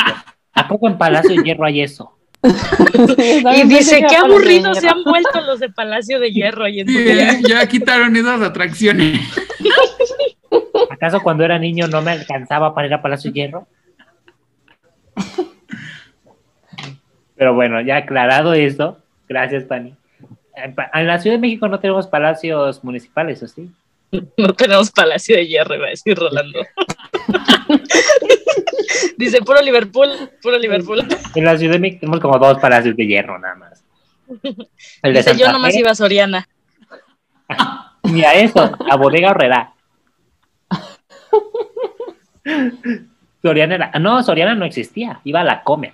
¿A 0.54 0.68
poco 0.68 0.88
en 0.88 0.98
Palacio 0.98 1.36
de 1.36 1.44
Hierro 1.44 1.66
hay 1.66 1.82
eso? 1.82 2.18
Y 2.44 3.68
dice, 3.68 4.06
qué 4.08 4.16
aburridos 4.16 4.78
se 4.78 4.88
han 4.88 5.04
vuelto 5.04 5.42
los 5.42 5.60
de 5.60 5.70
Palacio 5.70 6.20
de 6.20 6.32
Hierro. 6.32 6.68
Y 6.68 6.86
Sí, 6.86 7.06
ya, 7.06 7.40
ya 7.42 7.68
quitaron 7.68 8.16
esas 8.16 8.42
atracciones. 8.42 9.20
¿Acaso 10.90 11.22
cuando 11.22 11.44
era 11.44 11.60
niño 11.60 11.88
no 11.88 12.02
me 12.02 12.12
alcanzaba 12.12 12.74
para 12.74 12.88
ir 12.88 12.94
a 12.94 13.02
Palacio 13.02 13.32
de 13.32 13.40
Hierro? 13.40 13.68
Pero 17.36 17.54
bueno, 17.54 17.82
ya 17.82 17.98
aclarado 17.98 18.54
esto, 18.54 18.98
gracias, 19.28 19.66
Pani. 19.66 19.94
En 20.56 21.08
la 21.08 21.20
Ciudad 21.20 21.36
de 21.36 21.42
México 21.42 21.68
no 21.68 21.80
tenemos 21.80 22.08
palacios 22.08 22.84
municipales, 22.84 23.44
¿o 23.44 23.48
sí? 23.48 23.70
No 24.38 24.54
tenemos 24.54 24.92
Palacio 24.92 25.36
de 25.36 25.48
Hierro, 25.48 25.76
iba 25.76 25.88
a 25.88 25.90
decir 25.90 26.18
Rolando. 26.18 26.60
Dice, 29.18 29.42
puro 29.42 29.62
Liverpool, 29.62 30.10
puro 30.42 30.58
Liverpool. 30.58 31.06
En 31.36 31.46
la 31.46 31.58
Ciudad 31.58 31.74
de 31.74 31.80
México 31.80 32.02
tenemos 32.02 32.20
como 32.20 32.38
dos 32.38 32.60
palacios 32.60 32.96
de 32.96 33.08
hierro, 33.08 33.40
nada 33.40 33.56
más. 33.56 33.84
El 35.02 35.14
de 35.14 35.20
Dice, 35.20 35.38
yo 35.38 35.52
nomás 35.52 35.74
Fe, 35.74 35.80
iba 35.80 35.92
a 35.92 35.96
Soriana. 35.96 36.48
Ni 38.04 38.24
a 38.24 38.34
eso, 38.34 38.72
a 38.90 38.96
Bodega 38.96 39.32
Horrera. 39.32 39.74
Soriana 43.42 43.76
era. 43.76 43.92
No, 44.00 44.24
Soriana 44.24 44.56
no 44.56 44.66
existía, 44.66 45.20
iba 45.24 45.42
a 45.42 45.44
la 45.44 45.64
Comer. 45.64 45.94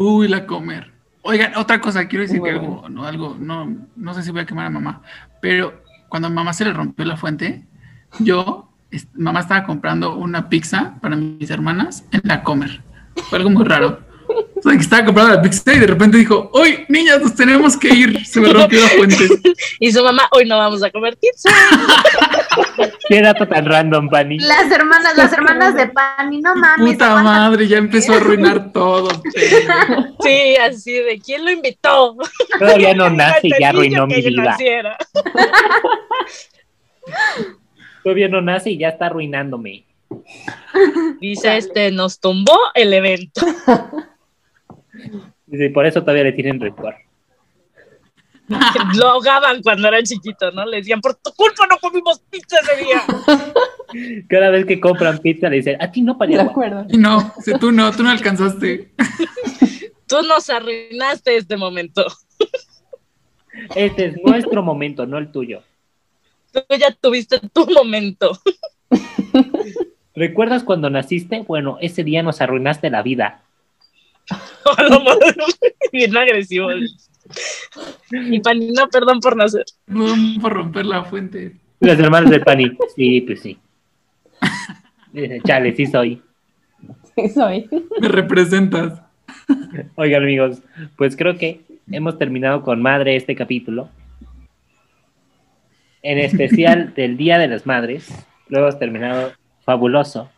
Uy, 0.00 0.28
la 0.28 0.46
comer. 0.46 0.92
Oigan, 1.22 1.56
otra 1.56 1.80
cosa, 1.80 2.06
quiero 2.06 2.22
decir 2.22 2.40
que 2.40 2.50
algo, 2.50 2.88
no, 2.88 3.04
algo, 3.04 3.36
no, 3.36 3.76
no 3.96 4.14
sé 4.14 4.22
si 4.22 4.30
voy 4.30 4.42
a 4.42 4.46
quemar 4.46 4.66
a 4.66 4.70
mamá, 4.70 5.02
pero 5.42 5.82
cuando 6.08 6.28
a 6.28 6.30
mamá 6.30 6.52
se 6.52 6.64
le 6.64 6.72
rompió 6.72 7.04
la 7.04 7.16
fuente, 7.16 7.66
yo, 8.20 8.70
mamá 9.14 9.40
estaba 9.40 9.64
comprando 9.64 10.16
una 10.16 10.48
pizza 10.48 10.94
para 11.00 11.16
mis 11.16 11.50
hermanas 11.50 12.06
en 12.12 12.20
la 12.22 12.44
comer. 12.44 12.80
Fue 13.28 13.38
algo 13.38 13.50
muy 13.50 13.64
raro. 13.64 13.98
O 14.64 14.68
sea, 14.68 14.72
que 14.72 14.82
estaba 14.82 15.04
comprando 15.04 15.34
la 15.34 15.42
pizza 15.42 15.72
y 15.72 15.78
de 15.78 15.86
repente 15.86 16.18
dijo, 16.18 16.50
¡Uy, 16.52 16.84
niñas, 16.88 17.20
nos 17.20 17.34
tenemos 17.34 17.76
que 17.76 17.88
ir! 17.88 18.26
Se 18.26 18.40
me 18.40 18.52
rompió 18.52 18.80
la 18.80 18.88
fuente. 18.88 19.28
Y 19.80 19.92
su 19.92 20.02
mamá, 20.02 20.28
hoy 20.32 20.44
no 20.46 20.56
vamos 20.56 20.82
a 20.82 20.90
comer 20.90 21.16
pizza. 21.16 21.50
Qué 23.08 23.22
dato 23.22 23.46
tan 23.46 23.64
random, 23.64 24.08
Pani. 24.08 24.38
Las 24.38 24.70
hermanas, 24.70 25.16
las 25.16 25.32
hermanas 25.32 25.74
de 25.74 25.88
Pani, 25.88 26.40
no 26.40 26.54
mames. 26.54 26.92
Puta 26.92 27.06
aguanta. 27.06 27.30
madre, 27.30 27.68
ya 27.68 27.78
empezó 27.78 28.12
a 28.12 28.16
arruinar 28.16 28.72
todo. 28.72 29.08
Sí, 30.22 30.56
así 30.56 30.92
de, 30.92 31.20
¿quién 31.24 31.44
lo 31.44 31.50
invitó? 31.50 32.16
Todavía 32.58 32.94
no 32.94 33.10
nace 33.10 33.48
y 33.48 33.52
ya 33.60 33.68
arruinó 33.70 34.06
mi 34.06 34.20
vida. 34.20 34.42
naciera. 34.42 34.96
Todavía 38.02 38.28
no 38.28 38.40
nace 38.40 38.70
y 38.70 38.78
ya 38.78 38.88
está 38.88 39.06
arruinándome. 39.06 39.84
Dice, 41.20 41.56
este, 41.56 41.90
nos 41.90 42.20
tumbó 42.20 42.58
el 42.74 42.92
evento. 42.92 43.46
Dice, 45.46 45.70
por 45.70 45.86
eso 45.86 46.00
todavía 46.00 46.24
le 46.24 46.32
tienen 46.32 46.60
rencor. 46.60 46.94
Lo 48.96 49.08
ahogaban 49.08 49.62
cuando 49.62 49.88
eran 49.88 50.04
chiquitos, 50.04 50.54
¿no? 50.54 50.64
Le 50.64 50.78
decían, 50.78 51.00
por 51.00 51.14
tu 51.16 51.30
culpa 51.32 51.66
no 51.66 51.76
comimos 51.78 52.20
pizza 52.30 52.56
ese 52.62 52.84
día. 52.84 53.02
Cada 54.28 54.50
vez 54.50 54.64
que 54.64 54.80
compran 54.80 55.18
pizza 55.18 55.48
le 55.48 55.56
dicen, 55.56 55.76
a 55.80 55.90
ti 55.90 56.00
no, 56.00 56.14
De 56.14 56.18
Paniagua. 56.18 56.50
acuerdo. 56.50 56.86
Y 56.88 56.96
no, 56.96 57.34
si 57.42 57.52
tú 57.54 57.72
no, 57.72 57.92
tú 57.92 58.02
no 58.02 58.10
alcanzaste. 58.10 58.92
Tú 60.06 60.22
nos 60.22 60.48
arruinaste 60.48 61.36
este 61.36 61.58
momento. 61.58 62.06
Este 63.74 64.06
es 64.06 64.16
nuestro 64.24 64.62
momento, 64.62 65.04
no 65.04 65.18
el 65.18 65.30
tuyo. 65.30 65.62
Tú 66.50 66.60
ya 66.80 66.90
tuviste 66.98 67.38
tu 67.52 67.66
momento. 67.66 68.32
¿Recuerdas 70.14 70.64
cuando 70.64 70.88
naciste? 70.88 71.44
Bueno, 71.46 71.76
ese 71.82 72.04
día 72.04 72.22
nos 72.22 72.40
arruinaste 72.40 72.88
la 72.88 73.02
vida. 73.02 73.42
A 74.76 74.82
la 74.82 74.98
madre, 74.98 75.34
Bien 75.92 76.16
agresivo. 76.16 76.68
Y 78.10 78.40
Pani, 78.40 78.70
no, 78.72 78.88
perdón 78.88 79.20
por 79.20 79.36
nacer. 79.36 79.64
Perdón 79.86 80.38
por 80.40 80.52
romper 80.52 80.86
la 80.86 81.04
fuente. 81.04 81.56
Las 81.80 81.98
hermanas 81.98 82.30
del 82.30 82.42
Pani. 82.42 82.76
Sí, 82.96 83.20
pues 83.22 83.40
sí. 83.40 83.58
Chale, 85.44 85.74
sí 85.74 85.86
soy. 85.86 86.22
Sí, 87.14 87.28
soy. 87.28 87.68
Me 88.00 88.08
representas. 88.08 89.00
Oigan, 89.96 90.22
amigos, 90.22 90.62
pues 90.96 91.16
creo 91.16 91.36
que 91.36 91.62
hemos 91.90 92.18
terminado 92.18 92.62
con 92.62 92.82
madre 92.82 93.16
este 93.16 93.34
capítulo. 93.34 93.88
En 96.02 96.18
especial 96.18 96.94
del 96.94 97.16
Día 97.16 97.38
de 97.38 97.48
las 97.48 97.66
Madres. 97.66 98.08
Lo 98.48 98.60
hemos 98.60 98.78
terminado 98.78 99.32
fabuloso. 99.64 100.30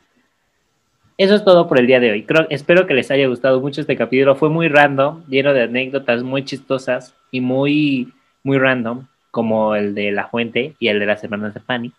Eso 1.21 1.35
es 1.35 1.45
todo 1.45 1.69
por 1.69 1.79
el 1.79 1.87
día 1.87 2.01
de 2.01 2.13
hoy. 2.13 2.23
Creo, 2.23 2.47
espero 2.49 2.87
que 2.87 2.95
les 2.95 3.11
haya 3.11 3.27
gustado 3.27 3.61
mucho 3.61 3.83
este 3.83 3.95
capítulo. 3.95 4.37
Fue 4.37 4.49
muy 4.49 4.69
random, 4.69 5.23
lleno 5.29 5.53
de 5.53 5.65
anécdotas 5.65 6.23
muy 6.23 6.47
chistosas 6.47 7.15
y 7.31 7.43
muy, 7.43 8.11
muy 8.43 8.57
random, 8.57 9.07
como 9.31 9.75
el 9.75 9.95
de 9.95 10.13
la 10.13 10.29
fuente 10.29 10.77
y 10.79 10.89
el 10.89 10.99
de 10.99 11.05
las 11.05 11.23
hermanas 11.23 11.53
de 11.53 11.61
Fanny. 11.61 11.93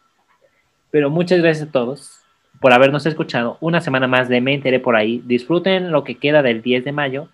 Pero 0.90 1.12
muchas 1.12 1.40
gracias 1.40 1.70
a 1.70 1.72
todos 1.72 2.22
por 2.60 2.74
habernos 2.74 3.06
escuchado. 3.06 3.58
Una 3.62 3.80
semana 3.80 4.08
más 4.08 4.28
de 4.28 4.42
Me 4.42 4.56
Enteré 4.56 4.80
por 4.80 4.96
ahí. 4.96 5.22
Disfruten 5.24 5.92
lo 5.92 6.04
que 6.04 6.16
queda 6.16 6.42
del 6.42 6.64
10 6.64 6.84
de 6.84 6.92
mayo 6.92 7.28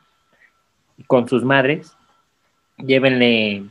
con 1.08 1.30
sus 1.30 1.45
madres. 1.45 1.95
Llévenle 2.80 3.63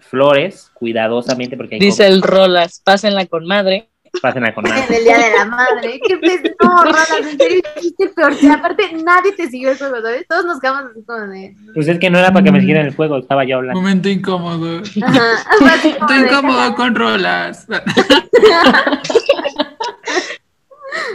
flores 0.00 0.70
cuidadosamente 0.72 1.58
porque 1.58 1.74
hay 1.74 1.80
Dice 1.82 2.06
el 2.06 2.22
Rolas, 2.22 2.80
pásenla 2.82 3.26
con 3.26 3.44
madre. 3.44 3.91
Pásenla 4.20 4.54
con 4.54 4.64
madre. 4.68 4.84
En 4.88 4.94
el 4.94 5.04
día 5.04 5.18
de 5.18 5.30
la 5.36 5.44
madre. 5.46 6.00
¿Qué 6.06 6.16
pes- 6.18 6.42
No, 6.62 6.84
Rolas, 6.84 7.10
en 7.18 7.38
serio 7.38 7.62
hiciste 7.78 8.08
peor. 8.08 8.34
Y 8.40 8.46
aparte, 8.46 8.92
nadie 9.04 9.32
te 9.32 9.48
siguió 9.48 9.70
el 9.70 9.78
juego, 9.78 9.96
¿sabes? 10.02 10.26
Todos 10.28 10.44
nos 10.44 10.60
quedamos 10.60 10.90
así 10.90 11.02
como 11.04 11.20
de. 11.28 11.54
Pues 11.74 11.88
es 11.88 11.98
que 11.98 12.10
no 12.10 12.18
era 12.18 12.32
para 12.32 12.44
que 12.44 12.52
me 12.52 12.60
siguieran 12.60 12.86
el 12.86 12.94
juego, 12.94 13.18
estaba 13.18 13.44
yo 13.44 13.56
hablando. 13.56 13.80
Momento 13.80 14.08
incómodo. 14.08 14.82
Ajá. 15.02 15.42
Estoy 15.84 16.18
incómodo 16.18 16.74
con 16.74 16.94
rolas. 16.94 17.66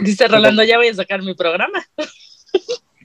Dice 0.00 0.26
Rolando, 0.28 0.62
ya 0.64 0.76
voy 0.76 0.88
a 0.88 0.94
sacar 0.94 1.22
mi 1.22 1.34
programa. 1.34 1.82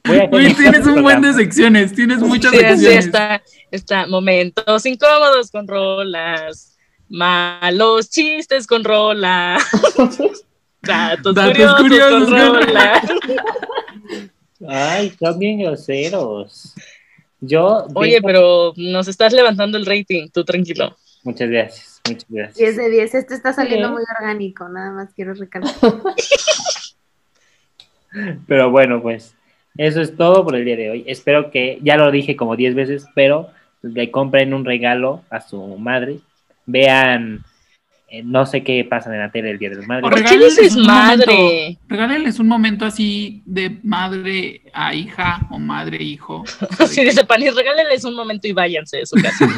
Mi 0.05 0.53
tienes 0.53 0.85
un 0.85 1.01
buen 1.01 1.21
de 1.21 1.33
secciones, 1.33 1.93
tienes 1.93 2.19
muchas 2.19 2.51
Sí, 2.51 2.57
sí, 2.57 2.63
secciones. 2.65 3.05
está, 3.05 3.41
está. 3.71 4.05
Momentos 4.07 4.85
incómodos 4.85 5.49
con 5.51 5.67
Rolas. 5.67 6.72
Malos 7.09 8.09
chistes 8.09 8.65
con 8.67 8.83
Rolas. 8.83 9.63
Datos, 10.81 11.33
Datos 11.35 11.51
curiosos, 11.53 11.81
curiosos 11.81 12.29
con 12.29 12.67
Rolas. 12.67 13.03
Ay, 14.67 15.13
son 15.19 15.39
bien 15.39 15.59
groseros. 15.59 16.73
Yo. 17.39 17.87
Oye, 17.95 18.21
pero 18.21 18.73
nos 18.77 19.07
estás 19.07 19.33
levantando 19.33 19.77
el 19.77 19.85
rating, 19.85 20.29
tú 20.29 20.43
tranquilo. 20.45 20.95
Muchas 21.23 21.49
gracias, 21.49 22.01
muchas 22.07 22.25
gracias. 22.29 22.57
10 22.57 22.77
de 22.77 22.89
10. 22.89 23.15
Esto 23.15 23.33
está 23.33 23.53
saliendo 23.53 23.87
Sí. 23.87 23.93
muy 23.93 24.03
orgánico, 24.17 24.67
nada 24.69 24.91
más 24.91 25.13
quiero 25.13 25.33
recalcar. 25.33 25.73
Pero 28.47 28.69
bueno, 28.69 29.01
pues 29.01 29.33
eso 29.77 30.01
es 30.01 30.15
todo 30.15 30.43
por 30.43 30.55
el 30.55 30.65
día 30.65 30.75
de 30.75 30.91
hoy. 30.91 31.03
Espero 31.07 31.49
que, 31.49 31.79
ya 31.81 31.97
lo 31.97 32.11
dije 32.11 32.35
como 32.35 32.55
10 32.55 32.75
veces, 32.75 33.05
pero 33.15 33.49
le 33.81 34.11
compren 34.11 34.53
un 34.53 34.65
regalo 34.65 35.23
a 35.29 35.41
su 35.41 35.59
madre. 35.77 36.19
Vean, 36.65 37.43
eh, 38.09 38.21
no 38.23 38.45
sé 38.45 38.63
qué 38.63 38.85
pasa 38.85 39.11
en 39.13 39.19
la 39.19 39.31
tele 39.31 39.51
el 39.51 39.59
día 39.59 39.69
de 39.69 39.77
las 39.77 39.87
madres. 39.87 40.05
O 40.05 40.09
¿Por 40.09 40.23
qué 40.23 40.37
dices 40.37 40.75
madre? 40.77 41.33
momento- 41.35 41.79
regálenles 41.87 42.39
un 42.39 42.47
momento 42.47 42.85
así 42.85 43.41
de 43.45 43.79
madre 43.83 44.61
a 44.73 44.93
hija 44.93 45.41
o 45.49 45.59
madre 45.59 45.97
a 45.97 46.01
hijo. 46.01 46.43
Si 46.87 47.03
dice 47.03 47.23
Pani, 47.25 47.49
regálenles 47.49 48.03
un 48.05 48.15
momento 48.15 48.47
y 48.47 48.53
váyanse 48.53 48.97
de 48.97 49.05
su 49.05 49.15
casa. 49.15 49.47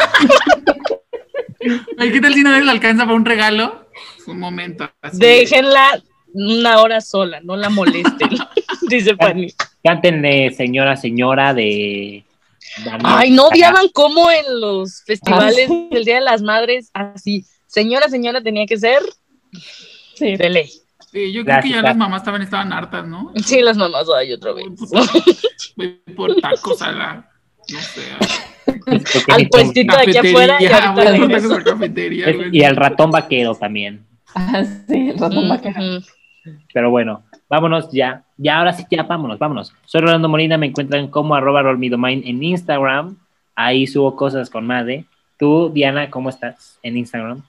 ¿Qué 1.98 2.22
tal 2.22 2.34
si 2.34 2.44
nadie 2.44 2.64
le 2.64 2.72
alcanza 2.72 3.06
para 3.06 3.16
un 3.16 3.26
regalo? 3.26 3.88
Un 4.28 4.40
momento. 4.40 4.90
así. 5.02 5.18
Déjenla 5.20 6.02
una 6.34 6.80
hora 6.82 7.02
sola, 7.02 7.40
no 7.44 7.56
la 7.56 7.70
molesten. 7.70 8.30
Dice 8.90 9.16
Pani. 9.16 9.48
Cántenle 9.84 10.52
señora, 10.52 10.96
señora 10.96 11.54
de... 11.54 12.24
Ay, 13.04 13.32
¿no 13.32 13.48
odiaban 13.48 13.88
cómo 13.94 14.30
en 14.32 14.60
los 14.62 15.04
festivales 15.06 15.68
Ah, 15.70 15.74
sí. 15.74 15.88
del 15.92 16.06
Día 16.06 16.16
de 16.16 16.22
las 16.22 16.42
Madres, 16.42 16.90
así, 16.94 17.46
señora, 17.68 18.08
señora, 18.10 18.42
tenía 18.42 18.66
que 18.66 18.78
ser 18.78 19.00
Sí. 20.16 20.36
de 20.36 20.50
ley? 20.50 20.70
Sí, 21.12 21.32
yo 21.32 21.46
creo 21.46 21.62
que 21.62 21.70
ya 21.70 21.82
las 21.82 21.96
mamás 21.96 22.24
también 22.24 22.42
estaban 22.44 22.74
hartas, 22.74 23.08
¿no? 23.08 23.32
Sí, 23.46 23.62
las 23.62 23.78
mamás, 23.78 24.06
ay, 24.18 24.34
otra 24.34 24.52
vez. 24.54 24.66
Voy 25.78 26.02
por 26.16 26.36
tacos 26.42 26.82
a 26.82 26.92
la. 26.92 27.30
No 27.70 27.80
sé. 27.80 28.02
Al 29.32 29.48
puestito 29.50 29.96
de 29.96 30.02
aquí 30.04 30.18
afuera 30.18 30.58
y 30.60 30.68
Cafetería, 30.68 30.78
ahorita 30.90 30.92
voy 30.92 31.20
por 31.20 31.30
regreso. 31.30 31.48
tacos 31.50 31.52
a 31.52 31.58
la 31.60 31.64
cafetería. 31.78 32.26
es- 32.28 32.36
güey. 32.36 32.50
y 32.52 32.64
al 32.64 32.76
ratón 32.76 33.12
vaquero 33.12 33.56
también. 33.56 34.06
Ah, 34.36 34.64
sí, 34.88 35.10
el 35.12 35.18
ratón 35.18 35.48
vaquero. 35.48 35.80
Ujú. 35.80 36.06
Pero 36.74 36.92
bueno, 36.92 37.24
vámonos 37.50 37.92
ya. 37.92 38.24
Ya, 38.38 38.60
ahora 38.60 38.74
sí, 38.74 38.86
ya, 38.90 39.04
vámonos, 39.04 39.40
vámonos. 39.40 39.74
Soy 39.86 40.02
Rolando 40.02 40.30
Molina, 40.30 40.58
me 40.58 40.68
encuentran 40.68 41.08
como 41.08 41.36
arroba 41.36 41.62
rollmedomind 41.62 42.26
en 42.26 42.44
Instagram. 42.44 43.18
Ahí 43.56 43.88
subo 43.88 44.16
cosas 44.16 44.50
con 44.50 44.68
Made. 44.68 45.06
Tú, 45.38 45.70
Diana, 45.74 46.10
¿cómo 46.10 46.30
estás 46.30 46.80
en 46.84 46.98
Instagram? 46.98 47.42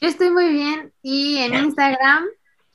Yo 0.00 0.08
estoy 0.08 0.30
muy 0.30 0.52
bien 0.52 0.92
y 1.02 1.38
en 1.38 1.54
Instagram 1.54 2.24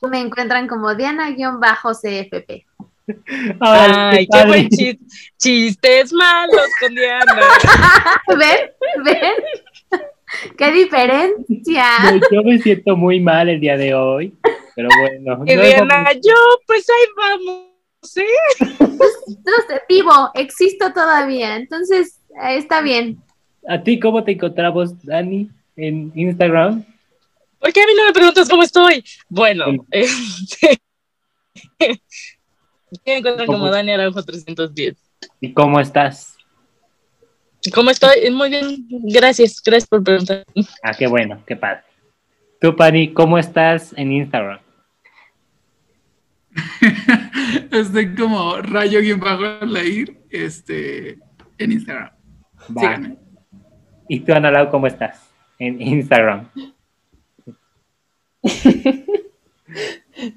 me 0.10 0.20
encuentran 0.20 0.68
como 0.68 0.96
Diana-CFP. 0.96 2.66
Ay, 3.60 4.28
qué 4.28 4.46
buen 4.46 4.70
chiste. 4.70 5.06
Chistes 5.38 6.14
malos 6.14 6.68
con 6.80 6.94
Diana. 6.96 7.42
¿Ven? 8.28 9.04
¿Ven? 9.04 10.02
¡Qué 10.58 10.72
diferencia! 10.72 11.86
Yo 12.32 12.44
me 12.44 12.58
siento 12.60 12.96
muy 12.96 13.20
mal 13.20 13.50
el 13.50 13.60
día 13.60 13.78
de 13.78 13.94
hoy, 13.94 14.34
pero 14.76 14.90
bueno. 15.00 15.44
Y 15.46 15.56
Diana, 15.56 16.14
yo, 16.14 16.34
pues 16.66 16.88
ahí 16.90 17.06
vamos, 17.18 17.64
¿sí? 18.02 18.26
Entonces, 18.60 19.82
vivo, 19.88 20.32
existo 20.36 20.92
todavía, 20.94 21.56
entonces 21.56 22.20
eh, 22.44 22.58
está 22.58 22.82
bien. 22.82 23.22
¿A 23.68 23.82
ti 23.82 24.00
cómo 24.00 24.24
te 24.24 24.32
encontramos, 24.32 25.04
Dani, 25.04 25.50
en 25.76 26.12
Instagram? 26.16 26.86
¿Por 27.60 27.72
qué 27.72 27.82
a 27.82 27.88
mí 27.88 27.94
no 27.96 28.06
me 28.06 28.14
preguntas 28.14 28.50
cómo 28.50 28.64
estoy? 28.64 29.04
Bueno, 29.30 29.66
este... 29.92 30.80
me 33.06 33.18
encuentran 33.18 33.48
como 33.48 33.70
Dani 33.70 33.92
Araujo 33.92 34.22
310. 34.22 34.98
¿Y 35.40 35.54
cómo 35.54 35.80
estás? 35.80 36.36
¿Cómo 37.74 37.92
estoy? 37.92 38.30
Muy 38.32 38.50
bien, 38.50 38.86
gracias, 38.90 39.62
gracias 39.64 39.88
por 39.88 40.04
preguntar. 40.04 40.44
Ah, 40.84 40.94
qué 40.94 41.08
bueno, 41.08 41.42
qué 41.46 41.56
padre. 41.56 41.84
Tú, 42.60 42.76
Pani, 42.76 43.14
¿cómo 43.14 43.38
estás 43.38 43.94
en 43.98 44.12
Instagram? 44.12 44.60
Estoy 47.72 48.16
como 48.16 48.58
rayo 48.58 49.02
guion 49.02 49.20
bajo 49.20 49.66
leer 49.66 50.18
este, 50.30 51.20
en 51.58 51.72
Instagram. 51.72 52.12
Síganme. 52.68 53.18
¿Y 54.08 54.20
tú, 54.20 54.34
Analao, 54.34 54.70
cómo 54.70 54.88
estás 54.88 55.30
en 55.60 55.82
Instagram? 55.82 56.50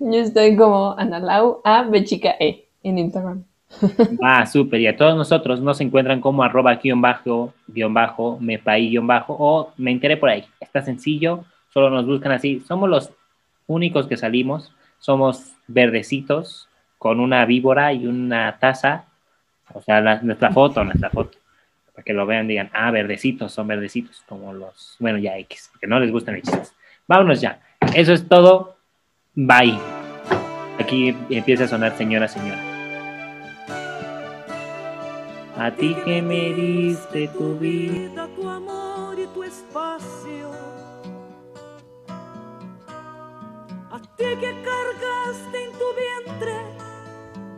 Yo 0.01 0.19
estoy 0.19 0.57
como 0.57 0.97
Analau 0.99 1.61
A 1.65 1.83
Bechica 1.83 2.37
E 2.39 2.69
en 2.83 2.99
Instagram. 2.99 3.45
Ah, 4.23 4.47
súper. 4.47 4.81
Y 4.81 4.87
a 4.87 4.97
todos 4.97 5.17
nosotros 5.17 5.61
nos 5.61 5.81
encuentran 5.81 6.21
como 6.21 6.43
arroba 6.43 6.77
guion 6.77 7.01
bajo, 7.01 7.53
guion 7.67 7.93
bajo, 7.93 8.39
mepaí 8.41 8.91
guion 8.91 9.07
bajo 9.07 9.37
o 9.39 9.73
me 9.77 9.91
enteré 9.91 10.17
por 10.17 10.29
ahí. 10.29 10.45
Está 10.61 10.83
sencillo, 10.83 11.45
solo 11.73 11.91
nos 11.91 12.07
buscan 12.07 12.33
así. 12.33 12.61
Somos 12.61 12.89
los 12.89 13.11
únicos 13.67 14.07
que 14.07 14.17
salimos. 14.17 14.73
Somos 14.99 15.53
verdecitos 15.67 16.69
con 16.99 17.21
una 17.21 17.45
víbora 17.45 17.93
y 17.93 18.07
una 18.07 18.59
taza. 18.59 19.05
O 19.73 19.81
sea, 19.83 20.01
nuestra 20.23 20.51
foto, 20.53 20.85
nuestra 20.85 21.11
foto. 21.11 21.39
Para 21.93 22.05
que 22.05 22.13
lo 22.13 22.27
vean, 22.27 22.47
digan, 22.47 22.71
ah, 22.73 22.91
verdecitos, 22.91 23.53
son 23.53 23.67
verdecitos, 23.67 24.23
como 24.29 24.53
los, 24.53 24.97
bueno, 24.99 25.19
ya 25.19 25.39
X, 25.39 25.71
porque 25.73 25.87
no 25.87 25.99
les 25.99 26.11
gustan 26.11 26.41
chistes. 26.43 26.75
Vámonos 27.07 27.41
ya. 27.41 27.61
Eso 27.95 28.13
es 28.13 28.29
todo. 28.29 28.77
Bye. 29.35 29.79
Aquí 30.79 31.17
empieza 31.31 31.65
a 31.65 31.69
sonar 31.69 31.97
señora, 31.97 32.29
señora. 32.29 32.77
A 35.59 35.71
ti 35.71 35.97
que 36.05 36.21
me 36.21 36.53
diste 36.53 37.29
tu 37.29 37.59
vida, 37.59 38.29
tu 38.37 38.49
amor 38.49 39.19
y 39.19 39.27
tu 39.35 39.43
espacio. 39.43 40.56
Ti 44.17 44.25
que 44.41 44.63
cargaste 44.63 45.65
en 45.65 45.73
tu 45.73 45.85
vientre 45.95 46.55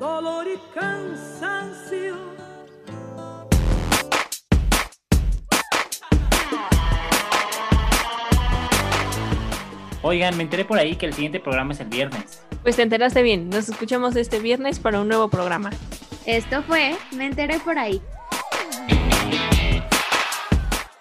dolor 0.01 0.45
y 0.49 0.59
cansancio. 0.75 2.17
Oigan, 10.03 10.37
me 10.37 10.43
enteré 10.43 10.65
por 10.65 10.79
ahí 10.79 10.97
que 10.97 11.07
el 11.07 11.15
siguiente 11.15 11.39
programa 11.39 11.75
es 11.75 11.81
el 11.81 11.89
viernes. 11.89 12.43
Pues 12.65 12.75
te 12.75 12.83
enteraste 12.83 13.23
bien. 13.23 13.49
Nos 13.51 13.69
escuchamos 13.69 14.17
este 14.17 14.41
viernes 14.41 14.81
para 14.81 15.01
un 15.01 15.07
nuevo 15.07 15.29
programa. 15.29 15.71
Esto 16.27 16.65
fue 16.65 16.97
Me 17.13 17.27
enteré 17.27 17.61
por 17.61 17.79
ahí. 17.79 18.03